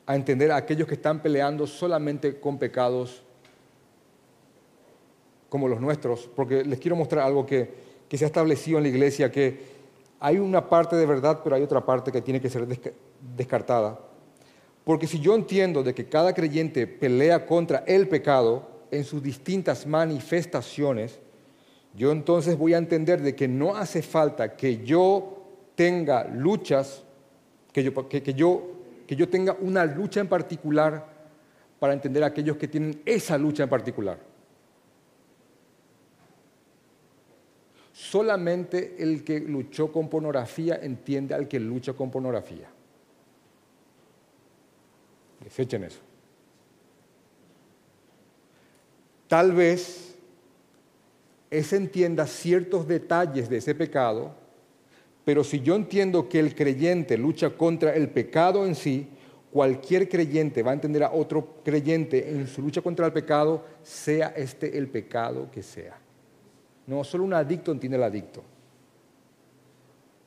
[0.05, 3.23] a entender a aquellos que están peleando solamente con pecados
[5.47, 9.31] como los nuestros, porque les quiero mostrar algo que, se ha establecido en la iglesia,
[9.31, 9.59] que
[10.19, 12.67] hay una parte de verdad, pero hay otra parte que tiene que ser
[13.35, 13.99] descartada.
[14.83, 19.85] Porque si yo entiendo de que cada creyente pelea contra el pecado en sus distintas
[19.85, 21.19] manifestaciones,
[21.95, 25.41] yo entonces voy a entender de que no hace falta que yo
[25.75, 27.03] tenga luchas,
[27.71, 28.63] que yo, que, yo,
[29.07, 31.07] que yo tenga una lucha en particular
[31.79, 34.30] para entender a aquellos que tienen esa lucha en particular.
[37.91, 42.69] Solamente el que luchó con pornografía entiende al que lucha con pornografía.
[45.43, 45.99] Desechen eso.
[49.27, 50.15] Tal vez
[51.49, 54.41] ese entienda ciertos detalles de ese pecado
[55.23, 59.07] pero si yo entiendo que el creyente lucha contra el pecado en sí,
[59.51, 64.33] cualquier creyente va a entender a otro creyente en su lucha contra el pecado, sea
[64.35, 66.00] este el pecado que sea.
[66.87, 68.41] No, solo un adicto entiende al adicto.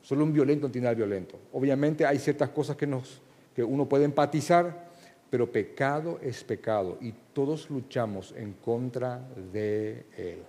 [0.02, 1.38] Solo un violento entiende al violento.
[1.52, 3.20] Obviamente hay ciertas cosas que, nos,
[3.54, 4.88] que uno puede empatizar,
[5.30, 9.20] pero pecado es pecado y todos luchamos en contra
[9.52, 10.42] de él.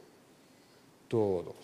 [1.08, 1.56] Todos.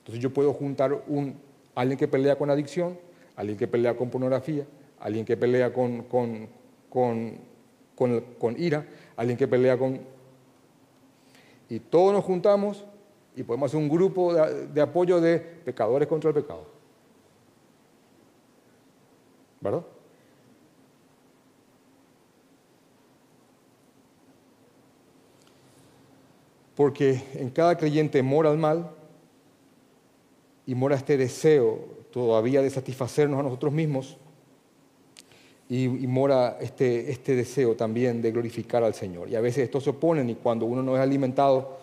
[0.00, 2.98] Entonces yo puedo juntar un alguien que pelea con adicción,
[3.36, 4.66] alguien que pelea con pornografía,
[4.98, 7.38] alguien que pelea con, con,
[8.56, 8.84] ira,
[9.16, 10.00] alguien que pelea con...
[11.68, 12.84] Y todos nos juntamos
[13.36, 16.66] y podemos hacer un grupo de, apoyo de pecadores contra el pecado.
[19.60, 19.82] ¿Verdad?
[26.74, 28.90] Porque en cada creyente mora el mal,
[30.68, 31.78] y mora este deseo
[32.12, 34.18] todavía de satisfacernos a nosotros mismos
[35.66, 39.30] y, mora este, este deseo también de glorificar al Señor.
[39.30, 41.78] Y a veces estos se oponen y cuando uno no es alimentado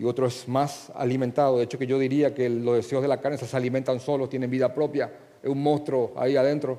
[0.00, 3.20] y otro es más alimentado, de hecho que yo diría que los deseos de la
[3.20, 6.78] carne se alimentan solos, tienen vida propia, es un monstruo ahí adentro.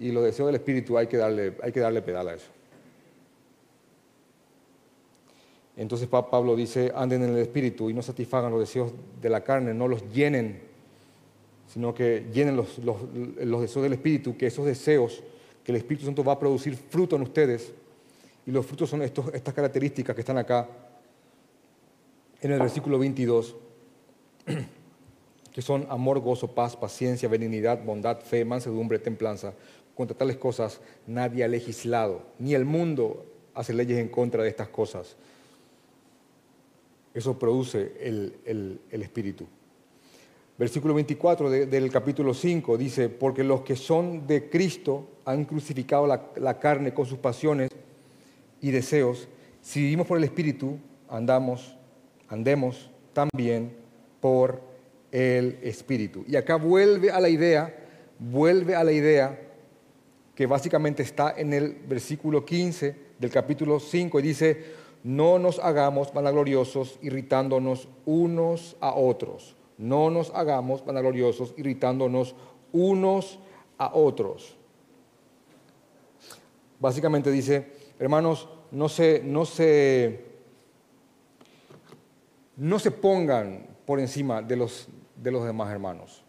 [0.00, 2.48] Y los deseos del Espíritu hay que darle, hay que darle pedal a eso.
[5.76, 9.72] Entonces Pablo dice, anden en el Espíritu y no satisfagan los deseos de la carne,
[9.72, 10.72] no los llenen
[11.68, 15.22] sino que llenen los, deseos del Espíritu, que esos deseos
[15.62, 17.72] que el Espíritu Santo va a producir fruto en ustedes,
[18.44, 20.68] y los frutos son estas características que están acá
[22.42, 23.56] en el versículo 22,
[25.52, 29.54] que son amor, gozo, paz, paciencia, benignidad, bondad, fe, mansedumbre, templanza.
[29.94, 33.24] Contra tales cosas nadie ha legislado, ni el mundo
[33.54, 35.16] hace leyes en contra de estas cosas.
[37.14, 39.46] Eso produce el Espíritu.
[40.58, 46.58] Versículo 24 del capítulo 5 dice, porque los que son de Cristo han crucificado la,
[46.60, 47.70] carne con sus pasiones
[48.60, 49.28] y deseos.
[49.62, 50.78] Si vivimos por el Espíritu,
[51.08, 51.76] andamos,
[52.32, 53.76] andemos también
[54.20, 54.60] por
[55.12, 56.24] el Espíritu.
[56.26, 57.72] Y acá vuelve a la idea,
[58.18, 59.38] vuelve a la idea
[60.34, 64.64] que básicamente está en el versículo 15 del capítulo 5 y dice,
[65.04, 72.36] no nos hagamos vanagloriosos irritándonos unos a otros no nos hagamos vanagloriosos, irritándonos
[72.72, 73.38] unos
[73.78, 74.56] a otros.
[76.78, 77.66] Básicamente dice,
[77.98, 80.24] hermanos, no se, no se,
[82.62, 86.22] no se pongan por encima de los, de los demás hermanos.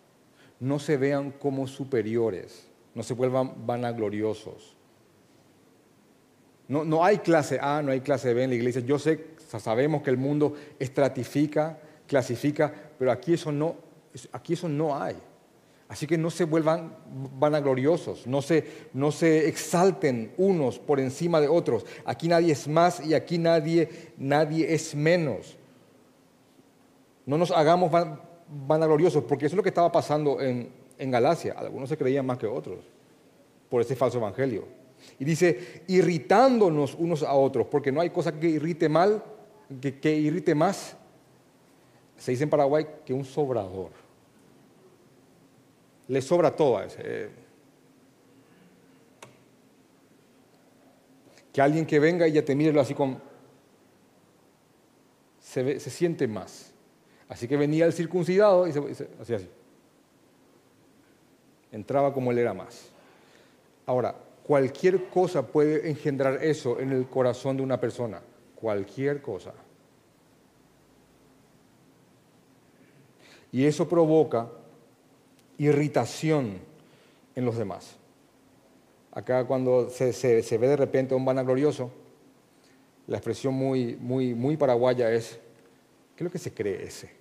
[0.60, 4.76] No se vean como superiores, no se vuelvan vanagloriosos.
[6.67, 8.82] No, no hay clase A, no hay clase B en la iglesia.
[8.82, 9.28] Yo sé,
[9.60, 13.76] sabemos que el mundo estratifica, clasifica, pero aquí eso no,
[14.32, 15.17] aquí eso no hay.
[15.88, 16.96] Así que no se vuelvan
[17.38, 21.86] vanagloriosos, no se, no se exalten unos por encima de otros.
[22.06, 25.60] Aquí nadie es más y aquí nadie, nadie es menos.
[27.26, 27.92] No nos hagamos
[28.68, 31.54] vanagloriosos, porque eso es lo que estaba pasando en, Galacia.
[31.58, 32.80] Algunos se creían más que otros
[33.70, 34.66] por ese falso evangelio.
[35.20, 39.22] Y dice, irritándonos unos a otros, porque no hay cosa que irrite mal
[39.82, 40.96] que, irrite más,
[42.18, 43.92] se dice en Paraguay que un sobrador.
[46.08, 47.30] Le sobra todo a ese.
[51.52, 53.22] Que alguien que venga y ya te mire así con...
[55.40, 56.73] Se, se siente más.
[57.30, 59.50] Así que venía el circuncidado y se, hacía así.
[61.72, 62.90] Entraba como él era más.
[63.86, 68.22] Ahora, cualquier cosa puede engendrar eso en el corazón de una persona.
[68.56, 69.54] Cualquier cosa.
[73.52, 74.50] Y eso provoca
[75.58, 76.60] irritación
[77.36, 77.98] en los demás.
[79.12, 80.12] Acá cuando se,
[80.58, 81.92] ve de repente un vanaglorioso,
[83.06, 85.40] la expresión muy, muy, muy paraguaya es,
[86.15, 87.12] ¿qué es lo que se cree ese?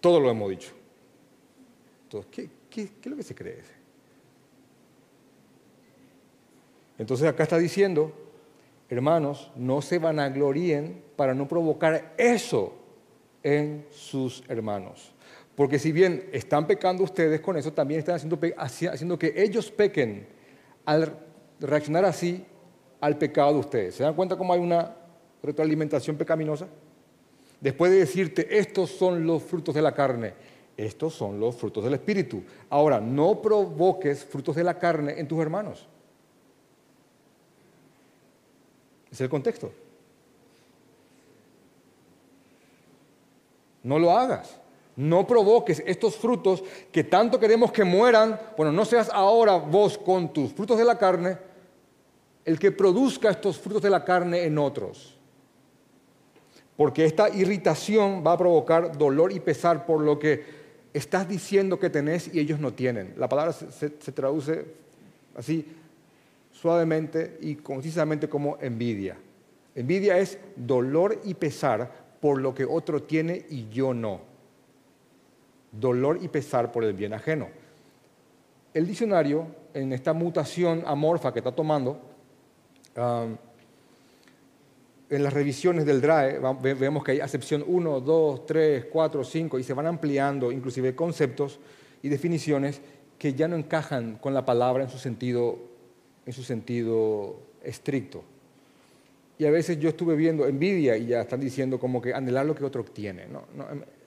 [0.00, 0.72] Todo lo hemos dicho.
[2.04, 3.78] Entonces, ¿qué, qué es lo que se cree ese?
[6.98, 8.12] Entonces acá está diciendo,
[8.88, 12.74] hermanos, no se vanagloríen para no provocar eso
[13.42, 15.14] en sus hermanos.
[15.54, 20.26] Porque si bien están pecando ustedes con eso, también están haciendo, haciendo que ellos pequen
[20.84, 21.18] al
[21.60, 22.44] reaccionar así
[23.00, 23.94] al pecado de ustedes.
[23.94, 24.94] ¿Se dan cuenta cómo hay una
[25.42, 26.66] retroalimentación pecaminosa?
[27.60, 30.34] Después de decirte, estos son los frutos de la carne,
[30.76, 32.42] estos son los frutos del Espíritu.
[32.70, 35.86] Ahora, no provoques frutos de la carne en tus hermanos.
[39.10, 39.72] Es el contexto.
[43.82, 44.60] No lo hagas.
[44.94, 48.38] No provoques estos frutos que tanto queremos que mueran.
[48.56, 51.47] Bueno, no seas ahora vos con tus frutos de la carne
[52.48, 55.14] el que produzca estos frutos de la carne en otros.
[56.78, 60.44] Porque esta irritación va a provocar dolor y pesar por lo que
[60.94, 63.12] estás diciendo que tenés y ellos no tienen.
[63.18, 64.64] La palabra se, traduce
[65.36, 65.66] así
[66.50, 69.18] suavemente y concisamente como envidia.
[69.74, 74.22] Envidia es dolor y pesar por lo que otro tiene y yo no
[75.70, 77.48] dolor y pesar por el bien ajeno.
[78.72, 82.08] El diccionario, en esta mutación amorfa que está tomando,
[85.10, 89.62] en las revisiones del DRAE vemos que hay acepción 1, 2, 3, 4, 5 y
[89.62, 91.58] se van ampliando inclusive conceptos
[92.02, 92.80] y definiciones
[93.18, 95.58] que ya no encajan con la palabra en su sentido,
[96.26, 98.22] en su sentido estricto.
[99.38, 102.54] Y a veces yo estuve viendo envidia y ya están diciendo como que anhelar lo
[102.54, 103.26] que otro tiene.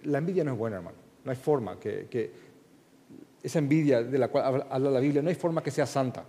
[0.04, 0.98] la envidia no es buena, hermano.
[1.24, 2.32] No hay forma que,
[3.42, 6.26] esa envidia de la cual habla la Biblia, no hay forma que sea santa.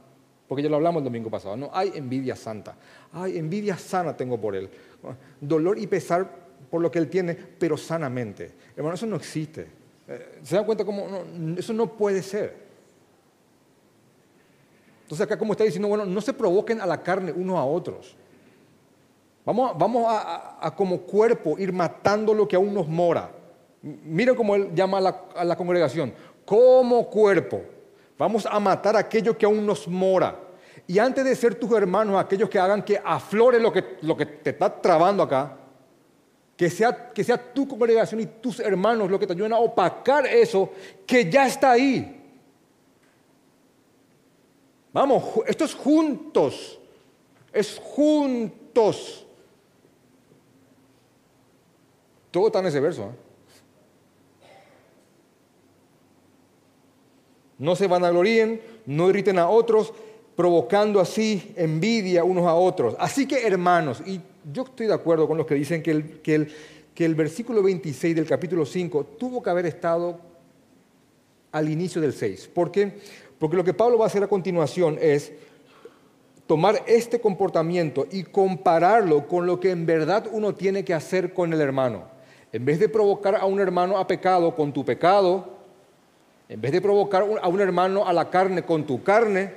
[0.53, 1.57] Porque ya lo hablamos el domingo pasado.
[1.57, 2.77] No hay envidia santa.
[3.15, 4.69] Hay envidia sana tengo por él.
[5.41, 6.31] Dolor y pesar
[6.71, 8.53] por lo que él tiene, pero sanamente.
[8.77, 9.67] Hermano, eso no existe.
[10.07, 11.25] Eh, ¿Se dan cuenta cómo
[11.57, 12.55] eso no puede ser?
[15.05, 18.15] Entonces acá como está diciendo, bueno, no se provoquen a la carne unos a otros.
[19.47, 23.31] Vamos, vamos a como cuerpo ir matando lo que aún nos mora.
[23.81, 26.13] Miren cómo él llama a la, congregación,
[26.45, 27.63] como cuerpo.
[28.19, 30.39] Vamos a matar aquello que aún nos mora.
[30.87, 34.27] Y antes de ser tus hermanos, aquellos que hagan que aflore lo que, lo que
[34.27, 35.57] te está trabando acá,
[36.57, 40.27] que sea, que sea tu congregación y tus hermanos lo que te ayuden a opacar
[40.27, 40.71] eso
[41.07, 42.21] que ya está ahí.
[44.93, 46.79] Vamos, esto es juntos,
[47.53, 49.27] es juntos.
[52.31, 53.05] Todo está en ese verso.
[53.05, 53.32] ¿eh?
[57.59, 59.93] No se vanagloríen, no irriten a otros,
[60.37, 62.97] provocando así envidia unos a otros.
[62.99, 64.21] Así que, hermanos, y
[64.53, 66.55] yo estoy de acuerdo con los que dicen que el, que el,
[66.95, 70.19] que el versículo 26 del capítulo 5 tuvo que haber estado
[71.53, 72.51] al inicio del 6.
[72.53, 72.93] ¿Por qué?
[73.39, 75.33] Porque lo que Pablo va a hacer a continuación es
[76.47, 81.53] tomar este comportamiento y compararlo con lo que en verdad uno tiene que hacer con
[81.53, 82.05] el hermano.
[82.53, 85.52] En vez de provocar a un hermano a pecado con tu pecado,
[86.49, 89.53] en vez de provocar a un hermano a la carne con tu carne,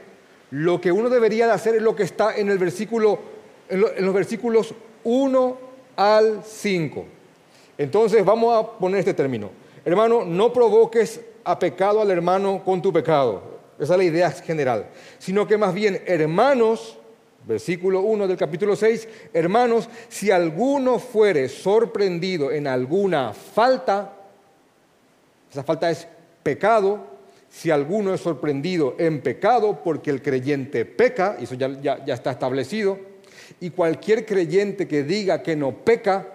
[0.51, 3.19] lo que uno debería de hacer es lo que está en, el versículo,
[3.69, 5.57] en los versículos 1
[5.95, 7.05] al 5.
[7.77, 9.49] Entonces vamos a poner este término.
[9.83, 13.55] Hermano, no provoques a pecado al hermano con tu pecado.
[13.77, 14.87] Esa es la idea general.
[15.19, 16.97] Sino que más bien, hermanos,
[17.45, 24.13] versículo 1 del capítulo 6, hermanos, si alguno fuere sorprendido en alguna falta,
[25.51, 26.07] esa falta es
[26.45, 27.07] pecado,
[27.49, 32.99] si alguno es sorprendido en pecado, porque el creyente peca, y eso ya, está establecido,
[33.59, 36.27] y cualquier creyente que diga que no peca,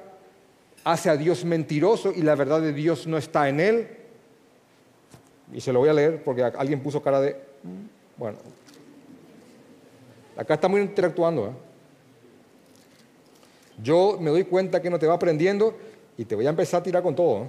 [0.83, 3.89] hace a Dios mentiroso y la verdad de Dios no está en él.
[5.53, 7.37] Y se lo voy a leer porque alguien puso cara de,
[8.17, 8.39] bueno,
[10.37, 11.49] Acá estamos interactuando.
[11.49, 11.51] ¿eh?
[13.83, 15.77] Yo me doy cuenta que no te va aprendiendo
[16.17, 17.47] y te voy a empezar a tirar con todo.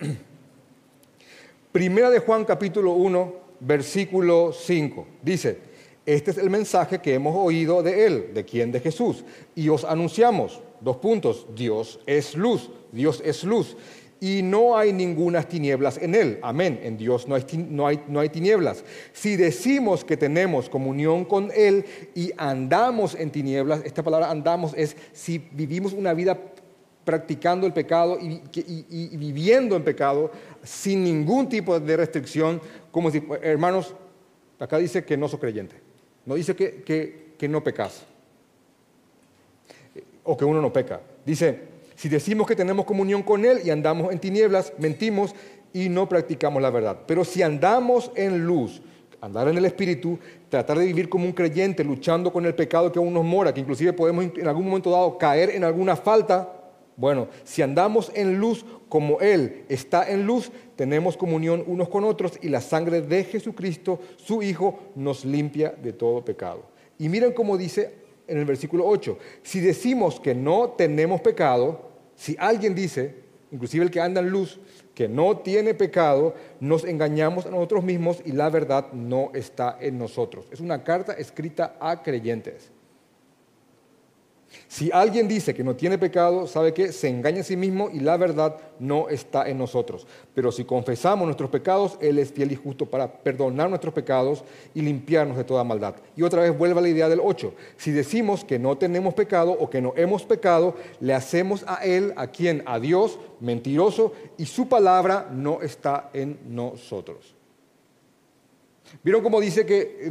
[0.00, 0.16] ¿eh?
[1.76, 5.06] Primera de Juan capítulo 1, versículo 5.
[5.20, 5.58] Dice,
[6.06, 8.72] este es el mensaje que hemos oído de Él, ¿de quién?
[8.72, 9.26] De Jesús.
[9.54, 13.76] Y os anunciamos, dos puntos, Dios es luz, Dios es luz.
[14.20, 16.38] Y no hay ninguna tinieblas en Él.
[16.40, 16.80] Amén.
[16.82, 18.82] En Dios no hay, no, hay, no hay tinieblas.
[19.12, 24.96] Si decimos que tenemos comunión con Él y andamos en tinieblas, esta palabra andamos es
[25.12, 26.38] si vivimos una vida
[27.06, 30.32] practicando el pecado y, viviendo en pecado
[30.66, 32.60] sin ningún tipo de restricción,
[32.90, 33.94] como si, hermanos,
[34.58, 35.76] acá dice que no sos creyente,
[36.24, 38.04] no dice que, que no pecas
[40.26, 41.00] o que uno no peca.
[41.24, 41.60] Dice,
[41.94, 45.34] si decimos que tenemos comunión con Él y andamos en tinieblas, mentimos
[45.72, 46.98] y no practicamos la verdad.
[47.06, 48.82] Pero si andamos en luz,
[49.20, 52.98] andar en el Espíritu, tratar de vivir como un creyente, luchando con el pecado que
[52.98, 56.55] aún nos mora, que inclusive podemos en algún momento dado caer en alguna falta,
[56.96, 62.38] bueno, si andamos en luz como Él está en luz, tenemos comunión unos con otros
[62.40, 66.64] y la sangre de Jesucristo, su Hijo, nos limpia de todo pecado.
[66.98, 67.94] Y miren cómo dice
[68.26, 73.14] en el versículo 8, si decimos que no tenemos pecado, si alguien dice,
[73.50, 74.58] inclusive el que anda en luz,
[74.94, 79.98] que no tiene pecado, nos engañamos a nosotros mismos y la verdad no está en
[79.98, 80.46] nosotros.
[80.50, 82.70] Es una carta escrita a creyentes.
[84.68, 88.00] Si alguien dice que no tiene pecado, sabe que se engaña a sí mismo y
[88.00, 90.06] la verdad no está en nosotros.
[90.34, 94.44] Pero si confesamos nuestros pecados, Él es fiel y justo para perdonar nuestros pecados
[94.74, 95.94] y limpiarnos de toda maldad.
[96.16, 97.54] Y otra vez vuelve a la idea del 8.
[97.76, 102.12] Si decimos que no tenemos pecado o que no hemos pecado, le hacemos a Él,
[102.16, 107.34] a quien, a Dios, mentiroso, y su palabra no está en nosotros.
[109.02, 110.10] ¿Vieron cómo dice que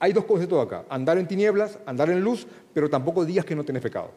[0.00, 3.64] hay dos conceptos acá, andar en tinieblas, andar en luz, pero tampoco digas que no
[3.64, 4.10] tienes pecado.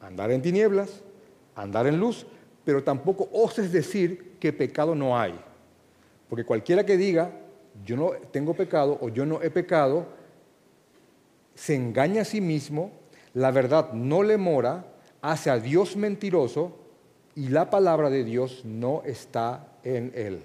[0.00, 1.02] Andar en tinieblas,
[1.54, 2.26] andar en luz,
[2.64, 5.38] pero tampoco oses decir que pecado no hay.
[6.28, 7.32] Porque cualquiera que diga,
[7.84, 10.06] yo no tengo pecado o yo no he pecado,
[11.54, 12.92] se engaña a sí mismo,
[13.34, 14.86] la verdad no le mora,
[15.20, 16.85] hace a Dios mentiroso
[17.36, 20.42] y la palabra de Dios no está en él.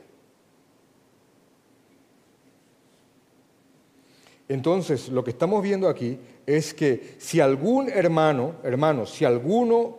[4.50, 9.96] Entonces, lo que estamos viendo aquí es que si algún hermano, hermano, si alguno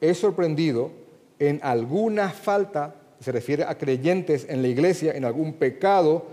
[0.00, 0.90] es sorprendido
[1.38, 6.24] en alguna falta, se refiere a creyentes en la iglesia, en algún pecado,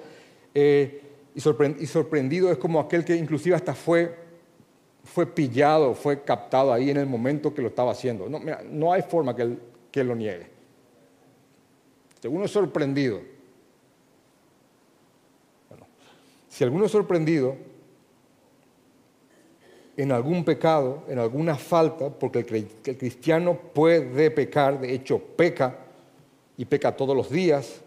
[0.55, 1.01] eh,
[1.35, 4.15] y, sorprendido es como aquel que inclusive hasta fue,
[5.03, 8.29] fue pillado, fue captado ahí en el momento que lo estaba haciendo.
[8.29, 8.39] No,
[8.71, 9.59] no hay forma que él,
[9.91, 10.47] que lo niegue.
[12.19, 13.21] Si alguno es sorprendido,
[15.69, 15.85] bueno,
[16.49, 17.55] si alguno es sorprendido
[19.95, 25.77] en algún pecado, en alguna falta, porque el cristiano puede pecar, de hecho peca,
[26.57, 27.81] y peca todos los días,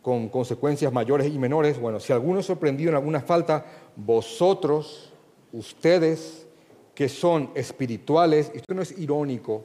[0.00, 1.78] con consecuencias mayores y menores.
[1.78, 3.64] Bueno, si alguno es sorprendido en alguna falta,
[3.96, 5.12] vosotros,
[5.52, 6.46] ustedes
[6.94, 9.64] que son espirituales, esto no es irónico,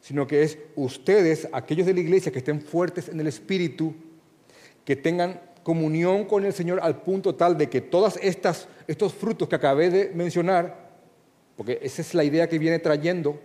[0.00, 3.94] sino que es ustedes, aquellos de la iglesia que estén fuertes en el Espíritu,
[4.84, 9.56] que tengan comunión con el Señor al punto tal de que todos estos frutos que
[9.56, 10.90] acabé de mencionar,
[11.56, 13.38] porque esa es la idea que viene trayendo,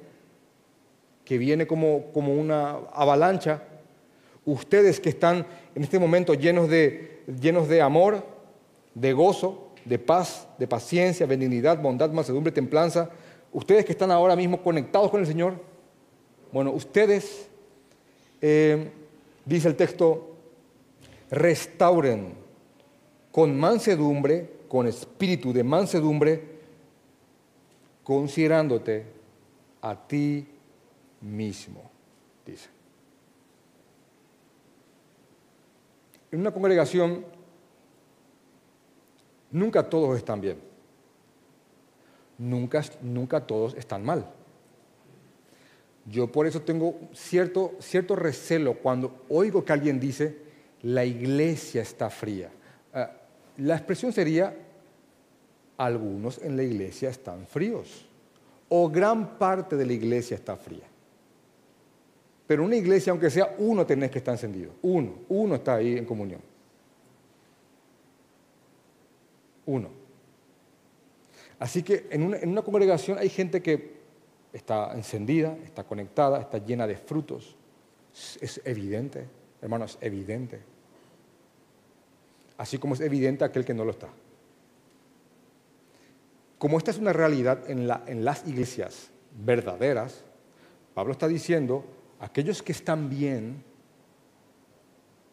[1.25, 3.63] que viene como, como una avalancha,
[4.45, 8.25] ustedes que están en este momento llenos de, llenos de amor,
[8.93, 13.09] de gozo, de paz, de paciencia, benignidad, bondad, mansedumbre, templanza,
[13.51, 15.59] ustedes que están ahora mismo conectados con el Señor,
[16.55, 17.49] bueno, ustedes,
[18.39, 18.89] eh,
[19.43, 20.37] dice el texto,
[21.29, 22.33] restauren
[23.29, 26.41] con mansedumbre, con espíritu de mansedumbre,
[28.05, 29.05] considerándote
[29.81, 30.47] a ti
[31.19, 31.91] mismo,
[32.45, 32.69] dice.
[36.31, 37.25] En una congregación
[39.51, 40.57] nunca todos están bien,
[42.37, 44.25] nunca, nunca todos están mal.
[46.05, 50.37] Yo por eso tengo cierto, cierto recelo cuando oigo que alguien dice,
[50.83, 52.51] la iglesia está fría.
[52.93, 53.11] Ah,
[53.57, 54.55] la expresión sería,
[55.77, 58.05] algunos en la iglesia están fríos,
[58.69, 60.85] o gran parte de la iglesia está fría.
[62.45, 64.73] Pero una iglesia, aunque sea uno, tenés que estar encendido.
[64.83, 66.41] Uno, uno está ahí en comunión.
[69.65, 69.89] Uno.
[71.57, 73.94] Así que en una, en una congregación hay gente que
[74.55, 77.55] está encendida, está conectada, está llena de frutos.
[78.39, 79.27] Es evidente,
[79.61, 80.61] hermanos, es evidente.
[82.57, 84.07] así como es evidente aquel que no lo está.
[86.57, 89.11] Como esta es una realidad en, en las iglesias
[89.43, 90.23] verdaderas,
[90.93, 91.83] Pablo está diciendo,
[92.21, 93.61] aquellos que están bien,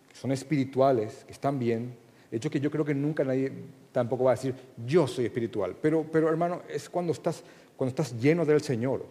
[0.08, 1.96] que son espirituales, que están bien,
[2.28, 3.52] de hecho que yo creo que nunca nadie
[3.92, 4.54] tampoco va a decir,
[4.84, 7.44] yo soy espiritual, pero, pero hermano, es cuando estás,
[7.82, 9.04] cuando estás lleno del Señor,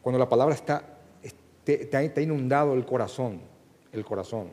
[0.00, 0.96] cuando la palabra está,
[1.62, 3.38] te, te ha inundado el corazón,
[3.92, 4.48] el corazón.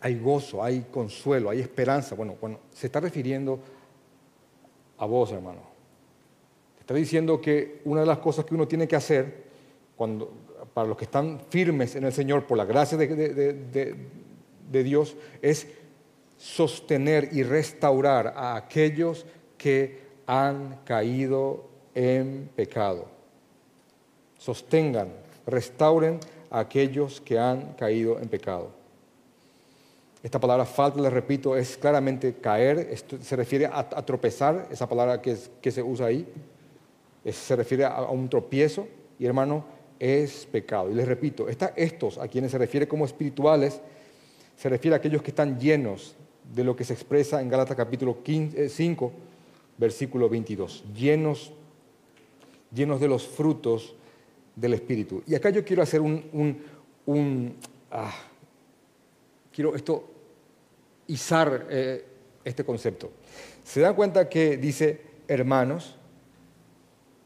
[0.00, 2.14] Hay gozo, hay consuelo, hay esperanza.
[2.14, 3.60] Bueno, bueno, se está refiriendo
[4.96, 5.60] a vos, hermano.
[6.80, 9.48] Está diciendo que una de las cosas que uno tiene que hacer
[9.96, 10.32] cuando,
[10.72, 13.96] para los que están firmes en el Señor por la gracia de,
[14.82, 15.66] Dios es
[16.38, 19.26] sostener y restaurar a aquellos
[19.58, 23.06] que han caído en pecado.
[24.38, 25.08] Sostengan,
[25.46, 28.70] restauren a aquellos que han caído en pecado.
[30.22, 35.36] Esta palabra falta, les repito, es claramente caer, se refiere a, tropezar, esa palabra que,
[35.36, 36.26] se usa ahí
[37.32, 38.86] se refiere a, un tropiezo
[39.18, 39.64] y hermano,
[39.98, 40.90] es pecado.
[40.90, 43.80] Y les repito, estos a quienes se refiere como espirituales,
[44.56, 46.14] se refiere a aquellos que están llenos
[46.54, 48.68] de lo que se expresa en Gálatas capítulo 5, eh,
[49.78, 51.52] versículo 22, llenos,
[52.74, 53.94] llenos de los frutos
[54.54, 55.22] del Espíritu.
[55.26, 56.24] Y acá yo quiero hacer un,
[57.06, 57.56] un,
[57.90, 58.14] ah,
[59.52, 60.04] quiero esto,
[61.06, 62.04] izar eh,
[62.44, 63.12] este concepto.
[63.64, 65.96] Se dan cuenta que dice hermanos,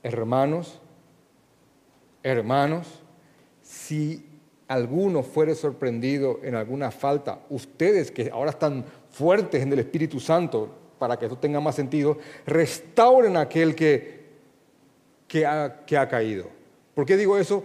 [0.03, 0.81] hermanos,
[2.23, 2.87] hermanos,
[3.63, 4.27] si
[4.69, 10.82] alguno fuere sorprendido en alguna falta, ustedes que ahora están fuertes en el Espíritu Santo,
[11.03, 14.21] para que esto tenga más sentido, restauren a aquel que,
[15.27, 16.49] que, ha, que ha caído.
[16.95, 17.65] ¿Por qué digo eso?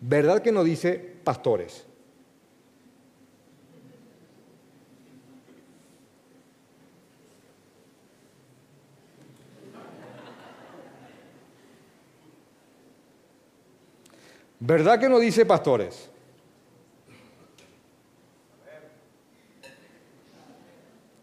[0.00, 1.86] ¿Verdad que no dice pastores?
[14.58, 16.10] ¿Verdad que no dice pastores?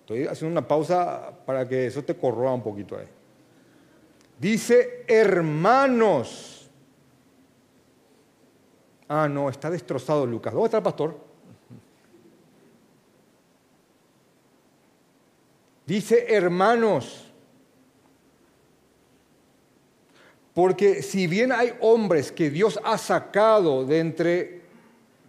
[0.07, 3.07] Estoy haciendo una pausa para que eso te corroa un poquito ahí.
[4.39, 6.71] Dice hermanos.
[9.09, 10.53] Ah, no, está destrozado Lucas.
[10.53, 11.19] ¿Dónde está el pastor?
[15.85, 17.29] Dice hermanos.
[20.53, 24.61] Porque si bien hay hombres que Dios ha sacado de entre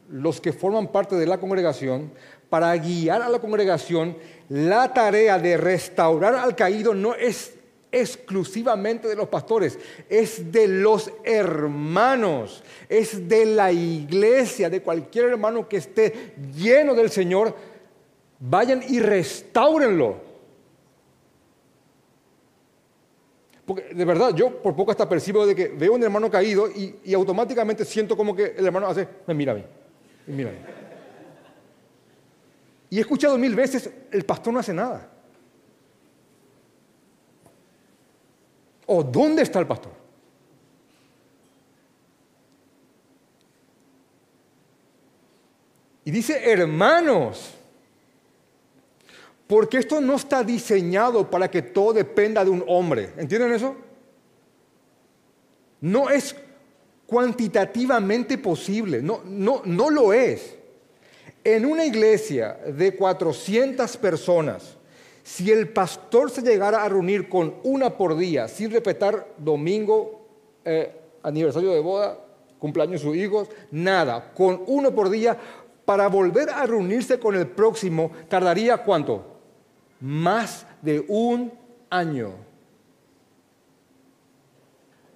[0.08, 2.12] los que forman parte de la congregación,
[2.48, 4.16] para guiar a la congregación,
[4.48, 7.54] la tarea de restaurar al caído no es
[7.90, 9.78] exclusivamente de los pastores,
[10.08, 17.10] es de los hermanos, es de la iglesia, de cualquier hermano que esté lleno del
[17.10, 17.54] Señor,
[18.38, 20.28] vayan y restáurenlo.
[23.64, 27.12] Porque de verdad, yo por poco hasta percibo de que veo un hermano caído y,
[27.12, 29.64] automáticamente siento como que el hermano hace, me mira a mí,
[30.26, 30.58] mira a mí.
[32.90, 35.10] Y he escuchado mil veces, el pastor no hace nada.
[38.86, 39.92] ¿O dónde está el pastor?
[46.04, 47.52] Y dice, hermanos,
[49.46, 53.12] porque esto no está diseñado para que todo dependa de un hombre.
[53.18, 53.76] ¿Entienden eso?
[55.82, 56.34] No es
[57.06, 60.57] cuantitativamente posible, no, no, no lo es.
[61.44, 64.76] En una iglesia de 400 personas,
[65.22, 70.26] si el pastor se llegara a reunir con una por día, sin respetar domingo,
[70.64, 72.18] eh, aniversario de boda,
[72.58, 75.36] cumpleaños de sus hijos, nada, con uno por día,
[75.84, 79.38] para volver a reunirse con el próximo, tardaría cuánto?
[80.00, 81.52] más de un
[81.90, 82.32] año.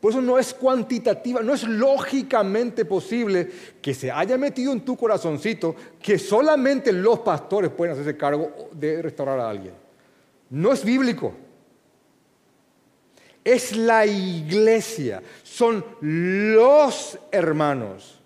[0.02, 3.48] Por eso no es cuantitativa, no es lógicamente posible
[3.80, 9.00] que se haya metido en tu corazoncito que solamente los pastores pueden hacerse cargo de
[9.00, 9.74] restaurar a alguien.
[10.50, 11.32] No es bíblico.
[13.44, 18.18] Es la iglesia, son los hermanos.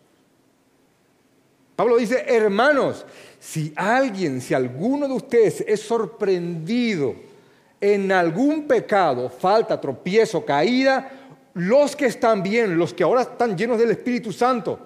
[1.77, 3.05] Pablo dice, hermanos,
[3.39, 7.15] si alguien, si alguno de ustedes es sorprendido
[7.79, 11.26] en algún pecado, falta, tropiezo, caída,
[11.57, 14.79] los que están bien, los que ahora están llenos del Espíritu Santo,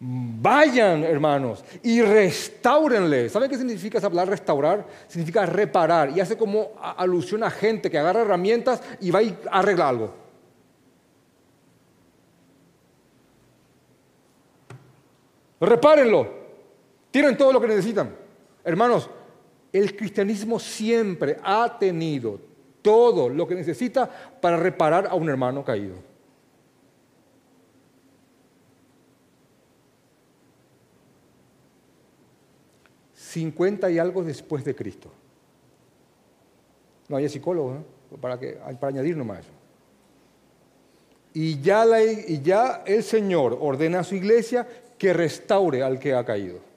[0.00, 3.28] vayan, hermanos, y restáurenle.
[3.28, 4.84] ¿Saben qué significa esa palabra restaurar?
[5.06, 9.88] Significa reparar y hace como alusión a gente que agarra herramientas y va y arregla
[9.88, 10.14] algo.
[15.60, 16.40] Repárenlo.
[17.12, 18.12] Tienen todo lo que necesitan.
[18.64, 19.08] Hermanos,
[19.72, 22.49] el cristianismo siempre ha tenido
[22.82, 24.08] todo lo que necesita
[24.40, 25.96] para reparar a un hermano caído.
[33.14, 35.10] Cincuenta y algo después de Cristo.
[37.08, 38.16] No hay psicólogo, ¿eh?
[38.20, 39.50] para, que, para añadir nomás eso.
[41.32, 44.66] Y ya el Señor ordena a su iglesia
[44.98, 46.69] que restaure al que ha caído.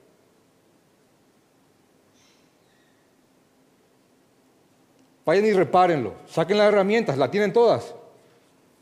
[5.26, 7.96] Vayan y repárenlo, saquen las herramientas, las tienen todas,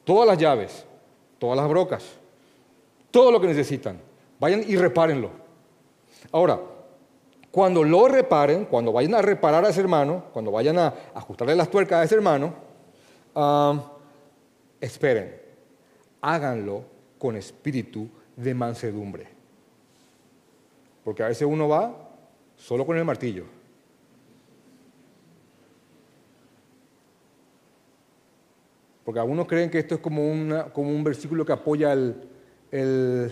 [0.03, 0.85] todas las llaves,
[1.37, 2.03] todas las brocas,
[3.11, 3.99] todo lo que necesitan.
[4.39, 5.29] Vayan y repárenlo.
[6.31, 6.59] Ahora,
[7.51, 11.69] cuando lo reparen, cuando vayan a reparar a ese hermano, cuando vayan a ajustarle las
[11.69, 12.53] tuercas a ese hermano,
[14.79, 15.39] esperen,
[16.21, 16.83] háganlo
[17.19, 19.27] con espíritu de mansedumbre.
[21.03, 21.93] Porque a veces uno va
[22.57, 23.45] solo con el martillo.
[29.03, 33.31] Porque algunos creen que esto es como, un versículo que apoya el,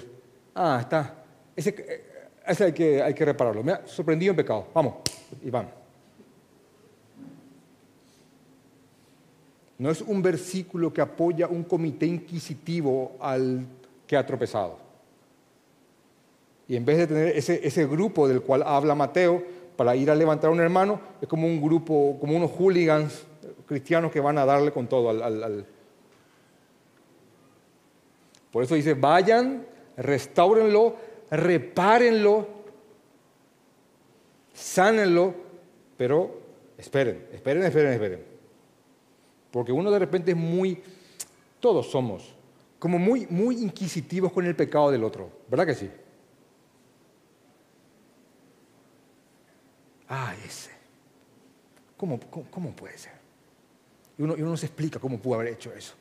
[0.56, 1.16] Ah, está.
[1.56, 2.04] Ese,
[2.46, 3.64] hay, que, hay que repararlo.
[3.64, 4.68] Me ha sorprendido en pecado.
[4.74, 4.96] Vamos,
[5.44, 5.70] Iván.
[9.78, 13.66] No es un versículo que apoya un comité inquisitivo al
[14.06, 14.78] que ha tropezado.
[16.68, 19.42] Y en vez de tener ese, ese grupo del cual habla Mateo
[19.78, 23.26] para ir a levantar a un hermano, es como un grupo, como unos hooligans
[23.70, 25.64] cristianos que van a darle con todo al,
[28.52, 29.64] Por eso dice, vayan,
[29.96, 30.96] restáurenlo,
[31.30, 32.48] repárenlo,
[34.52, 35.36] sánenlo,
[35.96, 36.40] pero
[36.80, 38.26] esperen, esperen, esperen, esperen.
[39.52, 40.82] Porque uno de repente es muy,
[41.60, 42.34] todos somos,
[42.80, 45.92] como muy, muy inquisitivos con el pecado del otro, ¿verdad que sí?
[50.08, 50.72] Ah, ese.
[51.96, 53.19] ¿Cómo, cómo puede ser?
[54.20, 55.94] Y uno, no se explica cómo pudo haber hecho eso.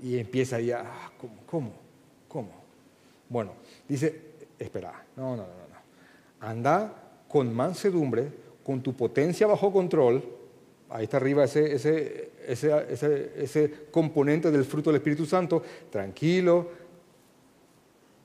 [0.00, 1.34] Y empieza ya, ah, ¿cómo?
[1.46, 1.72] ¿Cómo?
[2.26, 2.48] ¿Cómo?
[3.28, 3.52] Bueno,
[3.86, 4.22] dice,
[4.58, 6.46] espera, no, no, no, no.
[6.48, 6.94] Anda
[7.28, 8.32] con mansedumbre,
[8.64, 10.24] con tu potencia bajo control.
[10.88, 15.62] Ahí está arriba ese, ese, ese, ese componente del fruto del Espíritu Santo.
[15.90, 16.70] Tranquilo,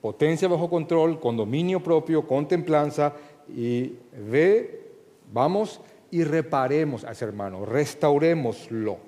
[0.00, 3.12] potencia bajo control, con dominio propio, con templanza.
[3.54, 3.94] Y
[4.26, 4.88] ve,
[5.30, 8.98] vamos y reparemos a ese hermano, restaurémoslo,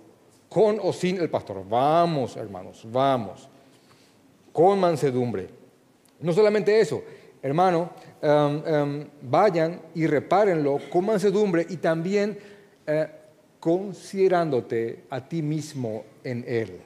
[0.48, 1.64] con o sin el pastor.
[1.68, 3.48] Vamos, hermanos, vamos,
[4.53, 5.48] con mansedumbre.
[6.20, 7.03] No solamente eso,
[7.42, 7.90] hermano,
[8.20, 12.38] em, em, vayan y repárenlo con mansedumbre y también
[12.86, 13.07] eh,
[13.59, 16.80] considerándote a ti mismo en él.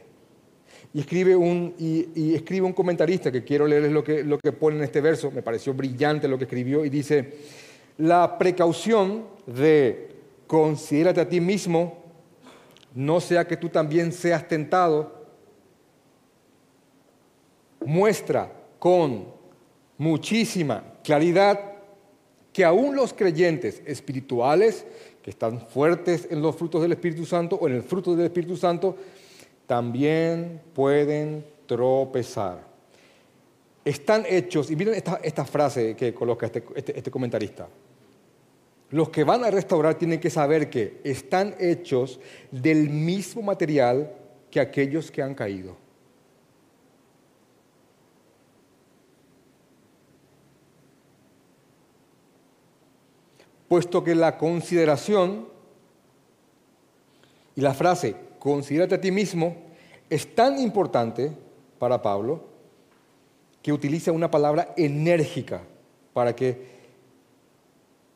[0.92, 4.76] Y escribe un, y, escribe un comentarista que quiero leerles lo que, lo que pone
[4.76, 7.34] en este verso, me pareció brillante lo que escribió, y dice,
[7.98, 10.16] la precaución de
[10.46, 11.98] considérate a ti mismo,
[12.94, 15.12] no sea que tú también seas tentado,
[17.84, 19.26] muestra con
[19.98, 21.72] muchísima claridad
[22.52, 24.86] que aún los creyentes espirituales,
[25.22, 28.56] que están fuertes en los frutos del Espíritu Santo o en el fruto del Espíritu
[28.56, 28.96] Santo,
[29.66, 32.64] también pueden tropezar.
[33.84, 37.68] Están hechos, y miren esta, frase que coloca este, este, este comentarista,
[38.90, 42.20] los que van a restaurar tienen que saber que están hechos
[42.50, 44.12] del mismo material
[44.50, 45.76] que aquellos que han caído.
[53.68, 55.48] Puesto que la consideración
[57.56, 59.56] y la frase considérate a ti mismo
[60.08, 61.32] es tan importante
[61.80, 62.44] para Pablo
[63.60, 65.62] que utiliza una palabra enérgica
[66.12, 66.75] para que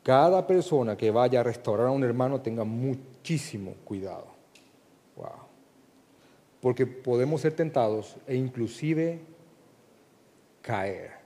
[0.03, 4.27] cada persona que vaya a restaurar a un hermano tenga muchísimo cuidado.
[5.17, 5.49] Wow.
[6.61, 9.21] Porque podemos ser tentados e inclusive
[10.63, 11.21] caer.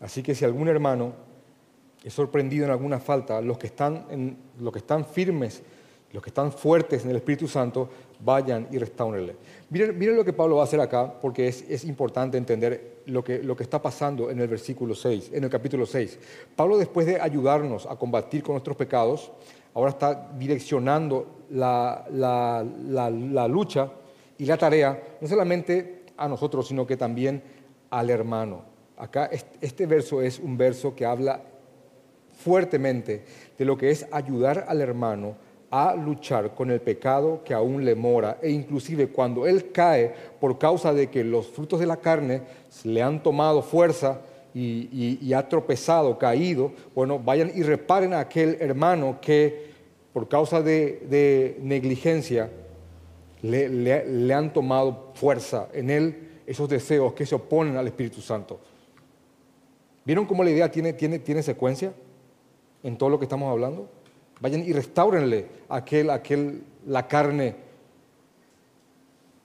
[0.00, 1.14] Así que si algún hermano
[2.02, 5.62] es sorprendido en alguna falta, los que están, los que están firmes,
[6.12, 7.88] los que están fuertes en el Espíritu Santo,
[8.24, 9.36] vayan y restaurenle.
[9.70, 13.22] Miren, miren lo que Pablo va a hacer acá, porque es, es importante entender lo
[13.22, 16.18] que, lo que está pasando en el versículo 6, en el capítulo 6.
[16.56, 19.30] Pablo, después de ayudarnos a combatir con nuestros pecados,
[19.74, 23.90] ahora está direccionando la, la, la, lucha
[24.38, 27.42] y la tarea, no solamente a nosotros, sino que también
[27.90, 28.62] al hermano.
[28.96, 29.28] Acá
[29.60, 31.42] este verso es un verso que habla
[32.32, 33.24] fuertemente
[33.58, 35.36] de lo que es ayudar al hermano
[35.76, 40.56] a luchar con el pecado que aún le mora e inclusive cuando él cae por
[40.56, 42.42] causa de que los frutos de la carne
[42.84, 44.20] le han tomado fuerza
[44.54, 49.72] y, ha tropezado, caído, bueno, vayan y reparen a aquel hermano que
[50.12, 52.52] por causa de, negligencia
[53.42, 58.60] le, han tomado fuerza en él esos deseos que se oponen al Espíritu Santo.
[60.04, 61.92] ¿Vieron cómo la idea tiene, tiene, tiene secuencia
[62.84, 63.88] en todo lo que estamos hablando?
[64.44, 67.56] Vayan y restáurenle aquel, aquel, la carne,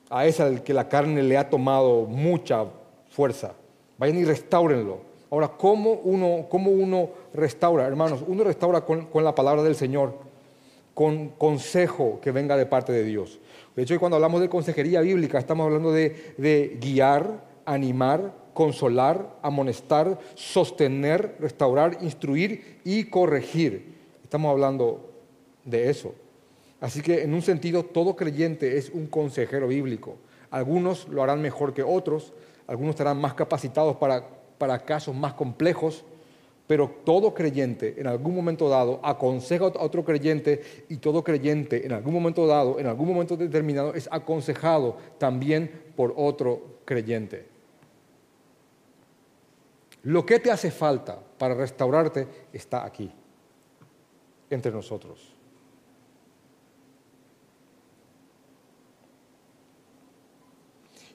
[0.09, 2.65] a esa que la carne le ha tomado mucha
[3.09, 3.53] fuerza.
[3.97, 4.97] Vayan y restáurenlo.
[5.31, 7.87] Ahora, ¿cómo uno, cómo uno restaura?
[7.87, 10.15] Hermanos, uno restaura con, la palabra del Señor,
[10.93, 13.39] con consejo que venga de parte de Dios.
[13.77, 20.19] De hecho, cuando hablamos de consejería bíblica, estamos hablando de, de guiar, animar, consolar, amonestar,
[20.35, 23.98] sostener, restaurar, instruir y corregir.
[24.29, 25.09] Estamos hablando
[25.65, 26.13] de eso.
[26.79, 30.17] Así que en un sentido todo creyente es un consejero bíblico.
[30.51, 32.31] Algunos lo harán mejor que otros,
[32.67, 34.23] algunos estarán más capacitados para,
[34.59, 36.05] para casos más complejos,
[36.67, 41.93] pero todo creyente en algún momento dado aconseja a otro creyente y todo creyente en
[41.93, 47.47] algún momento dado, en algún momento determinado, es aconsejado también por otro creyente.
[50.03, 53.11] Lo que te hace falta para restaurarte está aquí
[54.49, 55.33] entre nosotros.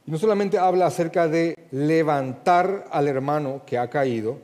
[0.07, 4.39] Y no solamente habla acerca de levantar al hermano que ha caído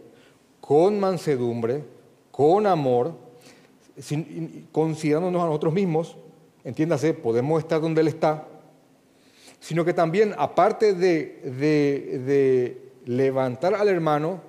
[0.60, 1.84] con mansedumbre,
[2.30, 3.14] con amor,
[4.72, 6.16] considerándonos a nosotros mismos,
[6.64, 8.46] entiéndase, podemos estar donde Él está,
[9.58, 14.40] sino que también, aparte de, de levantar al hermano,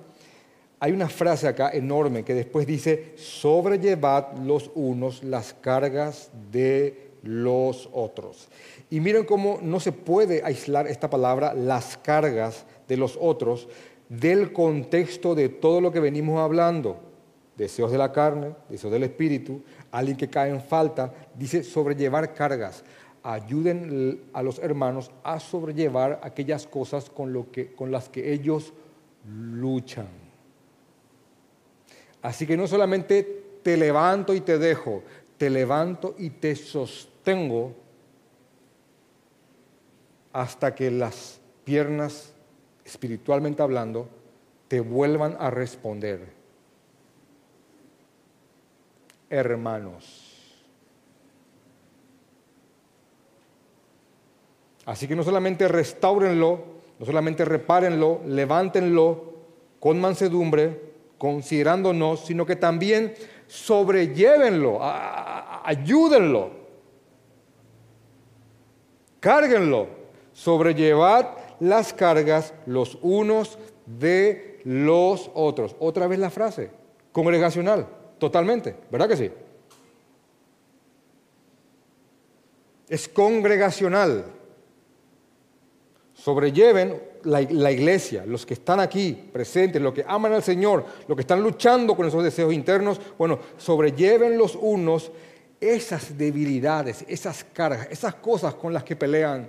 [0.82, 7.88] hay una frase acá enorme que después dice, sobrellevad los unos las cargas de los
[7.92, 8.48] otros.
[8.90, 13.68] Y miren cómo no se puede aislar esta palabra, las cargas de los otros,
[14.08, 16.96] del contexto de todo lo que venimos hablando.
[17.56, 19.62] Deseos de la carne, deseos del espíritu,
[19.92, 22.82] alguien que cae en falta, dice sobrellevar cargas.
[23.22, 28.72] Ayuden a los hermanos a sobrellevar aquellas cosas con, lo que, con las que ellos
[29.24, 30.21] luchan.
[32.22, 35.02] Así que no solamente te levanto y te dejo,
[35.36, 37.74] te levanto y te sostengo
[40.32, 42.32] hasta que las piernas,
[42.84, 44.08] espiritualmente hablando,
[44.68, 46.32] te vuelvan a responder.
[49.28, 50.28] Hermanos.
[54.84, 56.60] Así que no solamente restáurenlo,
[56.98, 59.32] no solamente repárenlo, levántenlo
[59.80, 60.91] con mansedumbre,
[61.22, 63.14] considerándonos, sino que también
[63.46, 66.50] sobrellévenlo, ayúdenlo,
[69.20, 69.86] cárguenlo,
[70.32, 71.28] sobrellevad
[71.60, 73.56] las cargas los unos
[73.86, 75.76] de los otros.
[75.78, 76.72] Otra vez la frase,
[77.12, 77.86] congregacional,
[78.18, 79.30] totalmente, ¿verdad que sí?
[82.88, 84.24] Es congregacional.
[86.14, 91.22] Sobrelleven la, iglesia, los que están aquí presentes, los que aman al Señor, los que
[91.22, 95.10] están luchando con esos deseos internos, bueno, sobrelleven los unos
[95.60, 99.48] esas debilidades, esas cargas, esas cosas con las que pelean.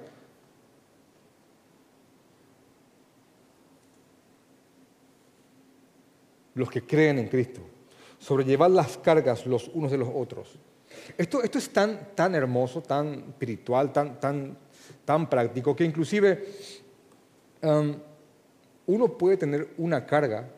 [6.53, 7.61] Los que creen en Cristo,
[8.19, 10.55] sobrellevar las cargas los unos de los otros.
[11.17, 14.55] Esto, esto es tan, tan hermoso, tan espiritual, tan, tan,
[15.03, 16.45] tan práctico, que inclusive
[18.86, 20.49] uno puede tener una carga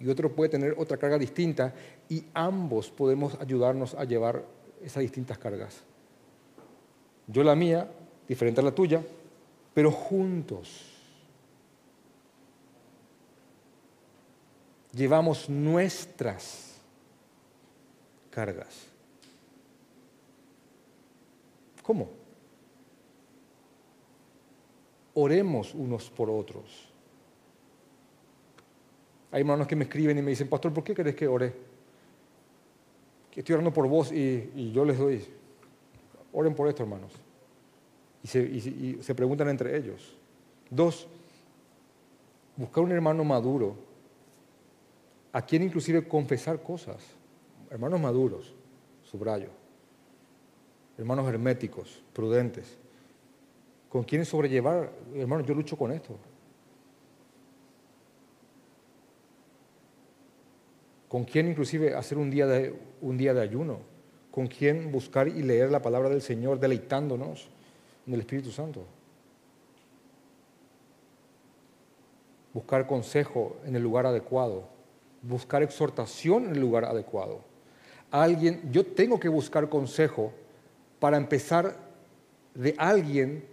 [0.00, 1.74] y otro puede tener otra carga distinta
[2.08, 4.44] y ambos podemos ayudarnos a llevar
[4.82, 5.82] esas distintas cargas.
[7.26, 7.90] Yo la mía,
[8.26, 9.02] diferente a la tuya,
[9.74, 10.94] pero juntos
[14.92, 16.74] llevamos nuestras
[18.30, 18.86] cargas.
[21.82, 22.17] ¿Cómo?
[25.20, 26.88] Oremos unos por otros.
[29.32, 31.52] Hay hermanos que me escriben y me dicen, pastor, ¿por qué querés que ore?
[33.30, 35.24] Que estoy orando por vos y, yo les doy,
[36.32, 37.12] oren por esto, hermanos.
[38.22, 40.16] Y se, y se preguntan entre ellos.
[40.70, 41.08] Dos,
[42.56, 43.76] buscar un hermano maduro,
[45.32, 47.04] a quien inclusive confesar cosas.
[47.70, 48.54] Hermanos maduros,
[49.02, 49.50] subrayo.
[50.96, 52.78] Hermanos herméticos, prudentes
[53.88, 56.16] con quién sobrellevar, hermano, yo lucho con esto.
[61.08, 63.98] Con quién inclusive hacer un día de, un día de ayuno.
[64.30, 67.48] con quién buscar y leer la palabra del Señor, deleitándonos
[68.06, 68.84] en el Espíritu Santo.
[72.52, 74.68] Buscar consejo en el lugar adecuado,
[75.22, 77.40] buscar exhortación en el lugar adecuado.
[78.12, 80.32] Alguien, yo tengo que buscar consejo
[81.00, 81.76] para empezar
[82.54, 83.44] de alguien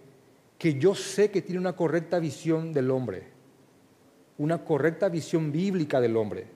[0.58, 3.28] que yo sé que tiene una correcta visión del hombre,
[4.38, 6.48] una correcta visión bíblica del hombre.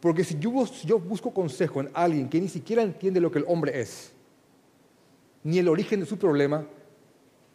[0.00, 3.80] Porque si yo, busco consejo en alguien que ni siquiera entiende lo que el hombre
[3.80, 4.12] es,
[5.44, 6.66] ni el origen de su problema,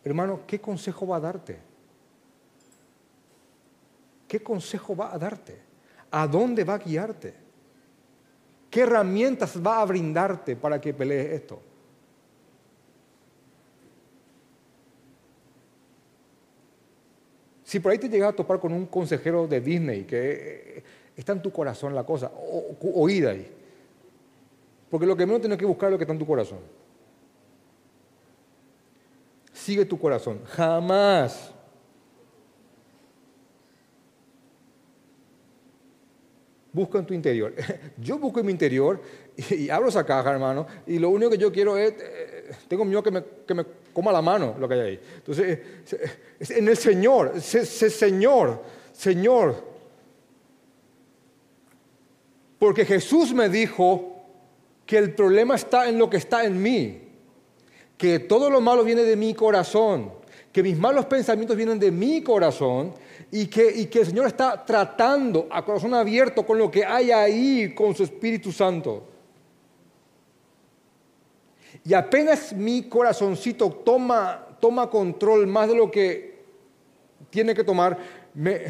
[0.04, 1.60] hermano, ¿qué consejo va a darte?
[4.28, 5.60] ¿Qué consejo va a darte?
[6.12, 7.34] ¿A dónde va a guiarte?
[8.70, 11.62] ¿Qué herramientas va a brindarte para que pelees esto?
[17.76, 20.82] Si por ahí te llegas a topar con un consejero de Disney que
[21.14, 22.32] está en tu corazón la cosa,
[22.94, 23.52] oída ahí.
[24.90, 26.60] Porque lo que menos tienes que buscar es lo que está en tu corazón.
[29.52, 30.40] Sigue tu corazón.
[30.46, 31.52] Jamás.
[36.72, 37.54] Busca en tu interior.
[37.98, 39.02] Yo busco en mi interior
[39.36, 43.04] y, abro esa caja, hermano, y lo único que yo quiero es, eh, tengo miedo
[43.04, 43.66] que que me
[43.96, 45.00] coma la mano lo que hay ahí.
[45.16, 45.60] Entonces,
[46.38, 49.64] es en el Señor, Señor, Señor,
[52.60, 54.18] porque Jesús me dijo
[54.86, 57.04] que el problema está en lo que está en mí,
[57.98, 60.12] que todo lo malo viene de mi corazón,
[60.52, 62.94] que mis malos pensamientos vienen de mi corazón
[63.32, 67.12] y que, y que el Señor está tratando a corazón abierto con lo que hay
[67.12, 69.15] ahí, con su Espíritu Santo.
[71.86, 76.44] Y apenas mi corazoncito toma, toma control más de lo que
[77.30, 77.98] tiene que tomar,
[78.34, 78.62] me,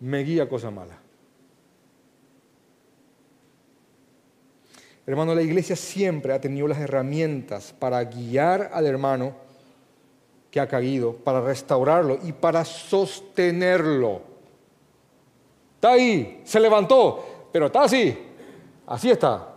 [0.00, 0.98] me guía cosa mala.
[5.06, 9.36] Hermano, la iglesia siempre ha tenido las herramientas para guiar al hermano
[10.50, 14.22] que ha caído, para restaurarlo y para sostenerlo.
[15.76, 18.16] Está ahí, se levantó, pero está así,
[18.86, 19.54] así está.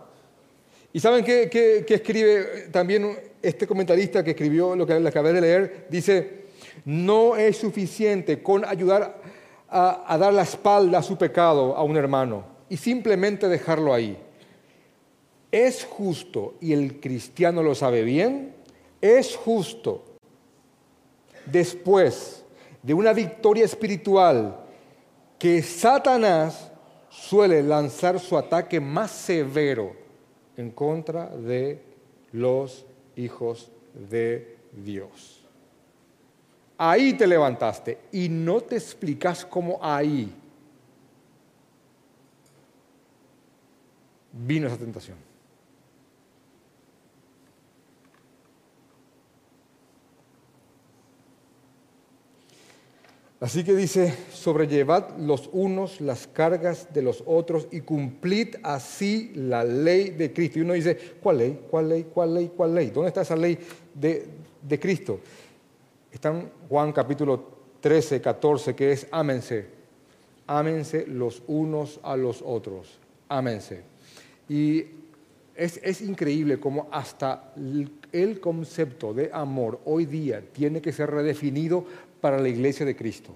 [0.92, 5.86] ¿Y saben qué, escribe también este comentarista que escribió lo que le acabé de leer?
[5.90, 6.46] Dice,
[6.84, 9.20] no es suficiente con ayudar
[9.68, 14.18] a, dar la espalda a su pecado a un hermano y simplemente dejarlo ahí.
[15.52, 18.54] Es justo, y el cristiano lo sabe bien,
[19.00, 20.04] es justo
[21.46, 22.44] después
[22.82, 24.58] de una victoria espiritual
[25.38, 26.67] que Satanás
[27.20, 29.92] suele lanzar su ataque más severo
[30.56, 31.80] en contra de
[32.32, 35.44] los hijos de Dios.
[36.76, 40.32] Ahí te levantaste y no te explicas cómo ahí
[44.32, 45.27] vino esa tentación.
[53.40, 59.62] Así que dice, sobrellevad los unos las cargas de los otros y cumplid así la
[59.62, 60.58] ley de Cristo.
[60.58, 61.60] Y uno dice, ¿cuál ley?
[61.70, 62.06] ¿Cuál ley?
[62.12, 62.50] ¿Cuál ley?
[62.56, 62.90] ¿Cuál ley?
[62.90, 63.56] ¿Dónde está esa ley
[63.94, 64.26] de,
[64.60, 65.20] de Cristo?
[66.10, 69.66] Está en Juan capítulo 13, 14, que es ámense.
[70.48, 72.98] Ámense los unos a los otros.
[73.28, 73.82] Ámense.
[74.48, 74.84] Y
[75.54, 77.52] es, es increíble cómo hasta
[78.12, 81.84] el concepto de amor hoy día tiene que ser redefinido
[82.20, 83.30] para la iglesia de Cristo.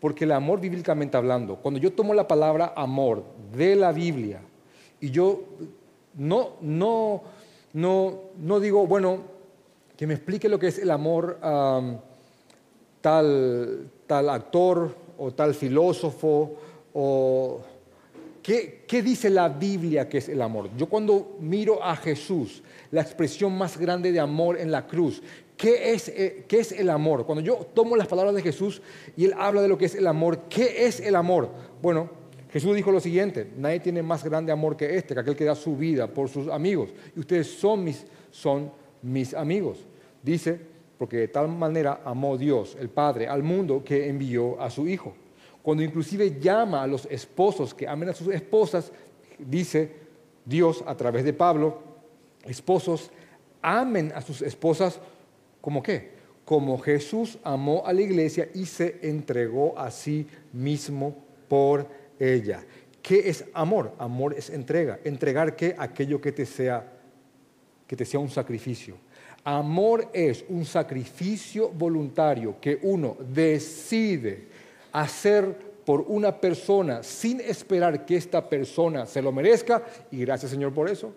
[0.00, 3.24] Porque el amor bíblicamente hablando, cuando yo tomo la palabra amor
[3.56, 4.40] de la Biblia
[5.00, 5.44] y yo
[6.14, 7.22] no, no,
[7.72, 9.20] no, no digo, bueno,
[9.96, 11.38] que me explique lo que es el amor
[13.00, 16.56] tal, tal actor o tal filósofo
[16.94, 17.60] o
[18.42, 20.70] ¿qué, ¿qué dice la Biblia que es el amor?
[20.76, 25.22] Yo cuando miro a Jesús, la expresión más grande de amor en la cruz,
[25.62, 27.24] ¿Qué es, eh, ¿Qué es, el amor?
[27.24, 28.82] Cuando yo tomo las palabras de Jesús
[29.16, 31.50] y él habla de lo que es el amor, ¿qué es el amor?
[31.80, 32.10] Bueno,
[32.52, 35.54] Jesús dijo lo siguiente, nadie tiene más grande amor que este, que aquel que da
[35.54, 36.88] su vida por sus amigos.
[37.14, 39.78] Y ustedes son mis, son mis amigos.
[40.20, 40.58] Dice,
[40.98, 45.14] porque de tal manera amó Dios, el Padre, al mundo que envió a su Hijo.
[45.62, 48.90] Cuando inclusive llama a los esposos que amen a sus esposas,
[49.38, 49.92] dice
[50.44, 51.78] Dios a través de Pablo,
[52.46, 53.12] esposos,
[53.62, 54.98] amen a sus esposas
[55.62, 56.10] como qué?
[56.44, 61.16] Como Jesús amó a la iglesia y se entregó a sí mismo
[61.48, 61.86] por
[62.18, 62.62] ella.
[63.00, 63.94] ¿Qué es amor?
[63.98, 64.98] Amor es entrega.
[65.04, 65.74] ¿Entregar qué?
[65.78, 66.92] Aquello que te sea,
[67.86, 68.96] que te sea un sacrificio.
[69.44, 74.46] Amor es un sacrificio voluntario que uno decide
[74.92, 80.72] hacer por una persona sin esperar que esta persona se lo merezca, y gracias Señor
[80.72, 81.12] por eso,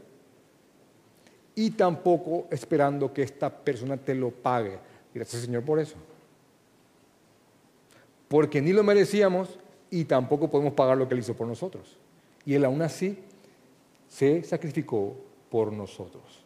[1.56, 4.78] y tampoco esperando que esta persona te lo pague,
[5.14, 5.96] gracias Señor por eso.
[8.28, 9.58] Porque ni lo merecíamos
[9.90, 11.98] y tampoco podemos pagar lo que Él hizo por nosotros.
[12.46, 13.18] Y Él aún así
[14.10, 15.16] se sacrificó
[15.50, 16.46] por nosotros.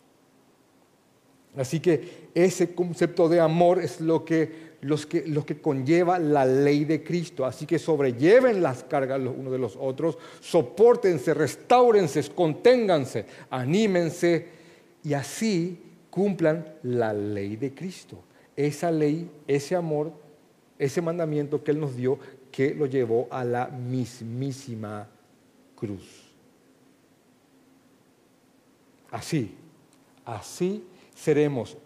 [1.57, 6.45] Así que ese concepto de amor es lo que, los que, los que conlleva la
[6.45, 7.45] ley de Cristo.
[7.45, 14.58] Así que sobrelleven las cargas los unos de los otros, soportense, restáurense, conténganse, anímense
[15.03, 18.19] y así cumplan la ley de Cristo.
[18.55, 20.11] Esa ley, ese amor,
[20.77, 22.19] ese mandamiento que Él nos dio,
[22.51, 25.07] que lo llevó a la mismísima
[25.75, 26.29] cruz.
[29.11, 29.55] Así,
[30.25, 30.83] así
[31.15, 31.77] seremos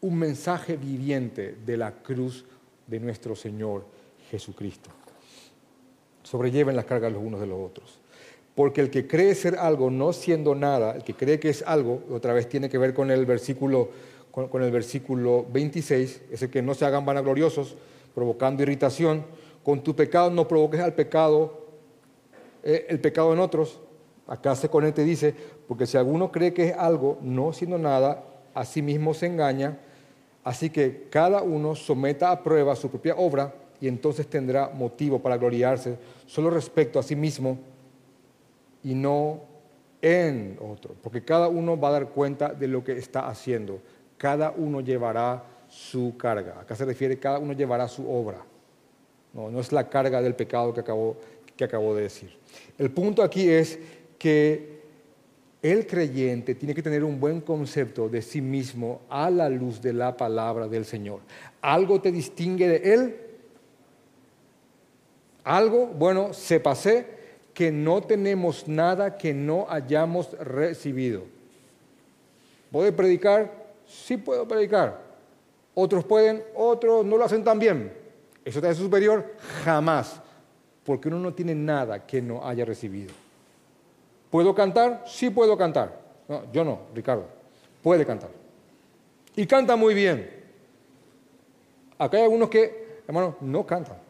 [0.00, 2.44] un mensaje viviente de la cruz
[2.86, 3.84] de nuestro Señor
[4.30, 4.90] Jesucristo.
[6.22, 8.00] Sobrelleven las cargas los unos de los otros.
[8.56, 12.02] Porque el que cree ser algo no siendo nada, el que cree que es algo,
[12.10, 13.90] otra vez tiene que ver con el versículo,
[14.32, 17.76] con, el versículo 26, es el que no se hagan vanagloriosos,
[18.14, 19.24] provocando irritación.
[19.62, 21.68] Con tu pecado no provoques al pecado,
[22.64, 23.78] eh, el pecado en otros,
[24.26, 25.34] Acá se conecta y dice,
[25.68, 29.78] porque si alguno cree que es algo, no siendo nada, a sí mismo se engaña,
[30.42, 35.36] así que cada uno someta a prueba su propia obra y entonces tendrá motivo para
[35.36, 35.96] gloriarse.
[36.26, 37.58] Solo respecto a sí mismo
[38.86, 39.40] y no
[40.00, 43.80] en otro, porque cada uno va a dar cuenta de lo que está haciendo,
[44.16, 46.60] cada uno llevará su carga.
[46.60, 48.44] Acá se refiere, cada uno llevará su obra.
[49.34, 51.16] No, no es la carga del pecado que acabo,
[51.56, 52.38] que acabo de decir.
[52.78, 53.76] El punto aquí es
[54.20, 54.82] que
[55.62, 59.94] el creyente tiene que tener un buen concepto de sí mismo a la luz de
[59.94, 61.22] la palabra del Señor.
[61.60, 63.16] ¿Algo te distingue de Él?
[65.42, 67.15] Algo, bueno, se pasé
[67.56, 71.22] que no tenemos nada que no hayamos recibido.
[72.70, 73.50] ¿Puede predicar?
[73.86, 75.00] Sí puedo predicar.
[75.72, 77.90] Otros pueden, otros no lo hacen tan bien.
[78.44, 79.36] ¿Eso te hace superior?
[79.64, 80.20] Jamás.
[80.84, 83.14] Porque uno no tiene nada que no haya recibido.
[84.30, 85.04] ¿Puedo cantar?
[85.06, 85.98] Sí puedo cantar.
[86.28, 87.24] No, yo no, Ricardo.
[87.82, 88.28] Puede cantar.
[89.34, 90.28] Y canta muy bien.
[91.96, 94.05] Acá hay algunos que, hermano, no cantan.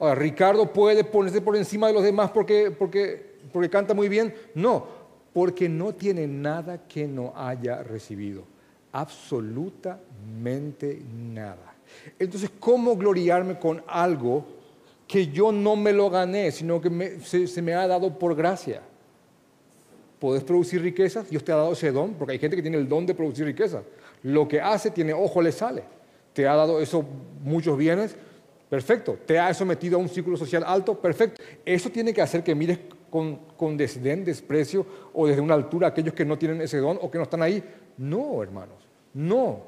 [0.00, 4.34] Ahora, Ricardo puede ponerse por encima de los demás porque, porque, porque canta muy bien.
[4.54, 4.86] No,
[5.32, 8.44] porque no tiene nada que no haya recibido.
[8.92, 11.74] Absolutamente nada.
[12.18, 14.46] Entonces, ¿cómo gloriarme con algo
[15.06, 18.80] que yo no me lo gané, sino que se me ha dado por gracia?
[20.18, 22.88] Puedes producir riquezas, Dios te ha dado ese don, porque hay gente que tiene el
[22.88, 23.82] don de producir riquezas.
[24.22, 25.82] Lo que hace tiene ojo, le sale.
[26.32, 27.04] Te ha dado eso
[27.42, 28.16] muchos bienes,
[28.70, 29.18] perfecto.
[29.26, 31.42] Te ha sometido a un círculo social alto, perfecto.
[31.64, 32.78] Eso tiene que hacer que mires
[33.10, 36.98] con, con desdén, desprecio o desde una altura a aquellos que no tienen ese don
[37.02, 37.62] o que no están ahí.
[37.98, 39.64] No, hermanos, no.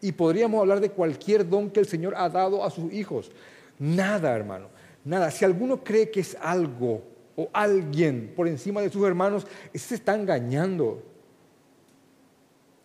[0.00, 3.30] Y podríamos hablar de cualquier don que el Señor ha dado a sus hijos.
[3.78, 4.68] Nada, hermano,
[5.04, 5.30] nada.
[5.30, 7.02] Si alguno cree que es algo
[7.36, 11.02] o alguien por encima de sus hermanos, se está engañando.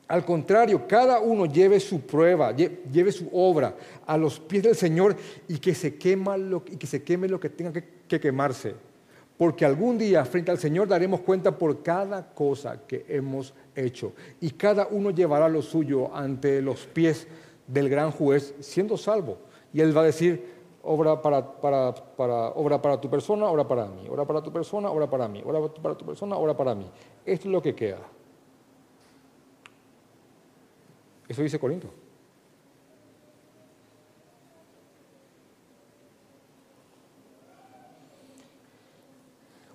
[0.07, 3.75] Al contrario, cada uno lleve su prueba, lleve su obra
[4.05, 5.15] a los pies del Señor
[5.47, 8.75] y que se, quema y que se queme lo que tenga que, que quemarse.
[9.37, 14.13] Porque algún día frente al Señor daremos cuenta por cada cosa que hemos hecho.
[14.41, 17.27] Y cada uno llevará lo suyo ante los pies
[17.65, 19.37] del gran juez siendo salvo.
[19.73, 20.45] Y Él va a decir,
[20.83, 21.39] obra para,
[22.55, 25.61] obra para tu persona, obra para mí, obra para tu persona, obra para mí, obra
[25.81, 26.89] para tu persona, obra para mí.
[27.25, 27.99] Esto es lo que queda.
[31.33, 31.89] Eso dice Corinto.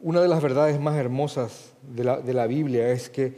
[0.00, 3.34] Una de las verdades más hermosas de la, de la Biblia es que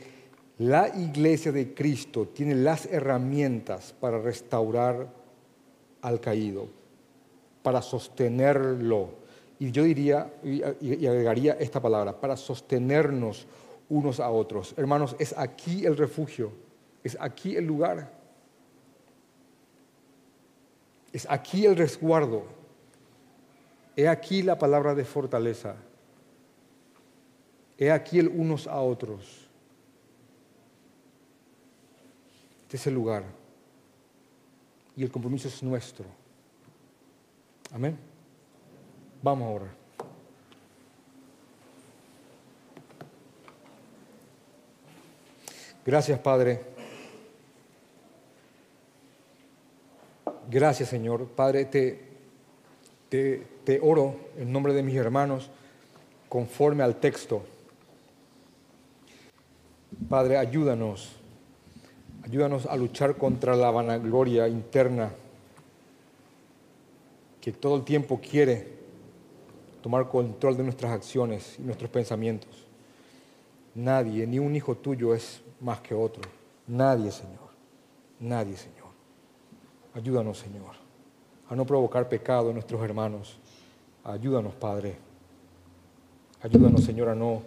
[0.59, 5.09] la iglesia de Cristo tiene las herramientas para restaurar
[6.03, 6.69] al caído,
[7.63, 9.13] para sostenerlo.
[9.59, 10.61] Y yo diría, y,
[11.07, 13.47] agregaría esta palabra, para sostenernos
[13.89, 14.75] unos a otros.
[14.77, 16.53] Hermanos, es aquí el refugio,
[17.03, 18.13] es aquí el lugar,
[21.13, 22.45] es aquí el resguardo,
[23.97, 25.77] he aquí la palabra de fortaleza,
[27.79, 29.47] he aquí el unos a otros.
[32.63, 33.25] Este es el lugar
[34.97, 36.07] y el compromiso es nuestro.
[37.73, 37.99] Amén.
[39.23, 39.81] Vamos a orar.
[45.85, 46.70] Gracias, Padre.
[50.49, 51.27] Gracias, Señor.
[51.27, 52.09] Padre, te,
[53.09, 55.51] Te, te oro en nombre de mis hermanos
[56.29, 57.43] conforme al texto.
[60.09, 61.17] Padre, ayúdanos,
[62.23, 65.11] ayúdanos a luchar contra la vanagloria interna
[67.41, 68.67] que todo el tiempo quiere
[69.83, 72.67] tomar control de nuestras acciones y nuestros pensamientos.
[73.75, 76.23] Nadie, ni un hijo tuyo es más que otro.
[76.67, 77.51] Nadie, Señor.
[78.21, 78.80] Nadie, Señor.
[79.95, 80.75] Ayúdanos, Señor,
[81.49, 83.37] a no provocar pecado en nuestros hermanos.
[84.05, 84.97] Ayúdanos, Padre.
[86.43, 87.43] Ayúdanos, Señor, a no,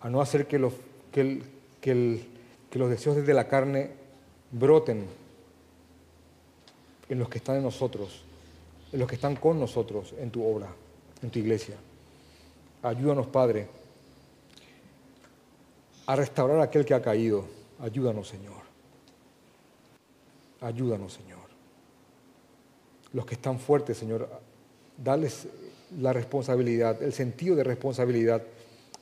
[0.00, 0.72] a no hacer que los,
[1.12, 1.42] que,
[1.80, 2.26] que,
[2.70, 3.90] que los deseos de la carne
[4.50, 5.06] broten
[7.08, 8.22] en los que están en nosotros,
[8.90, 10.68] en los que están con nosotros en tu obra,
[11.22, 11.76] en tu iglesia.
[12.82, 13.68] Ayúdanos, Padre,
[16.06, 17.44] a restaurar a aquel que ha caído.
[17.80, 18.62] Ayúdanos, Señor.
[20.60, 21.41] Ayúdanos, Señor.
[23.12, 24.28] Los que están fuertes, Señor,
[24.96, 25.48] dales
[25.98, 28.42] la responsabilidad, el sentido de responsabilidad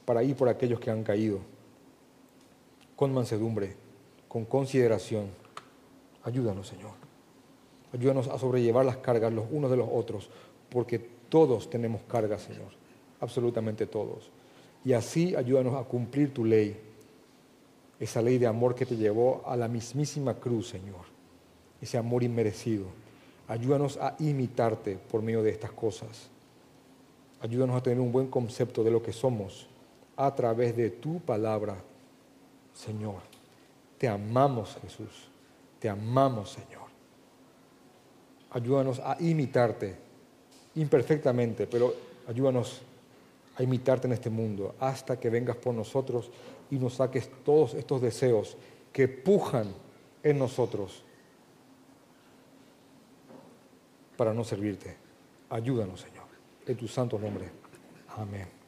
[0.05, 1.39] para ir por aquellos que han caído,
[2.97, 3.75] con mansedumbre,
[4.29, 5.27] con consideración.
[6.25, 6.93] Ayúdanos, Señor.
[7.93, 10.31] Ayúdanos a sobrellevar las cargas los unos de los otros,
[10.69, 10.99] porque
[11.29, 12.73] todos tenemos cargas, Señor,
[13.21, 14.31] absolutamente todos.
[14.85, 16.79] Y así ayúdanos a cumplir tu ley,
[17.99, 21.05] esa ley de amor que te llevó a la mismísima cruz, Señor,
[21.81, 22.87] ese amor inmerecido.
[23.51, 26.29] Ayúdanos a imitarte por medio de estas cosas.
[27.41, 29.67] Ayúdanos a tener un buen concepto de lo que somos
[30.17, 31.75] a través de tu palabra,
[32.73, 33.23] Señor.
[33.99, 35.29] Te amamos, Jesús.
[35.81, 36.87] Te amamos, Señor.
[38.51, 39.97] Ayúdanos a imitarte
[40.77, 41.93] imperfectamente, pero
[42.29, 42.83] ayúdanos
[43.57, 46.31] a imitarte en este mundo hasta que vengas por nosotros
[46.71, 48.57] y nos saques todos estos deseos
[48.93, 49.75] que pujan
[50.23, 51.03] en nosotros
[54.21, 54.99] para no servirte.
[55.49, 56.27] Ayúdanos, Señor,
[56.67, 57.49] en tu santo nombre.
[58.19, 58.60] Amén.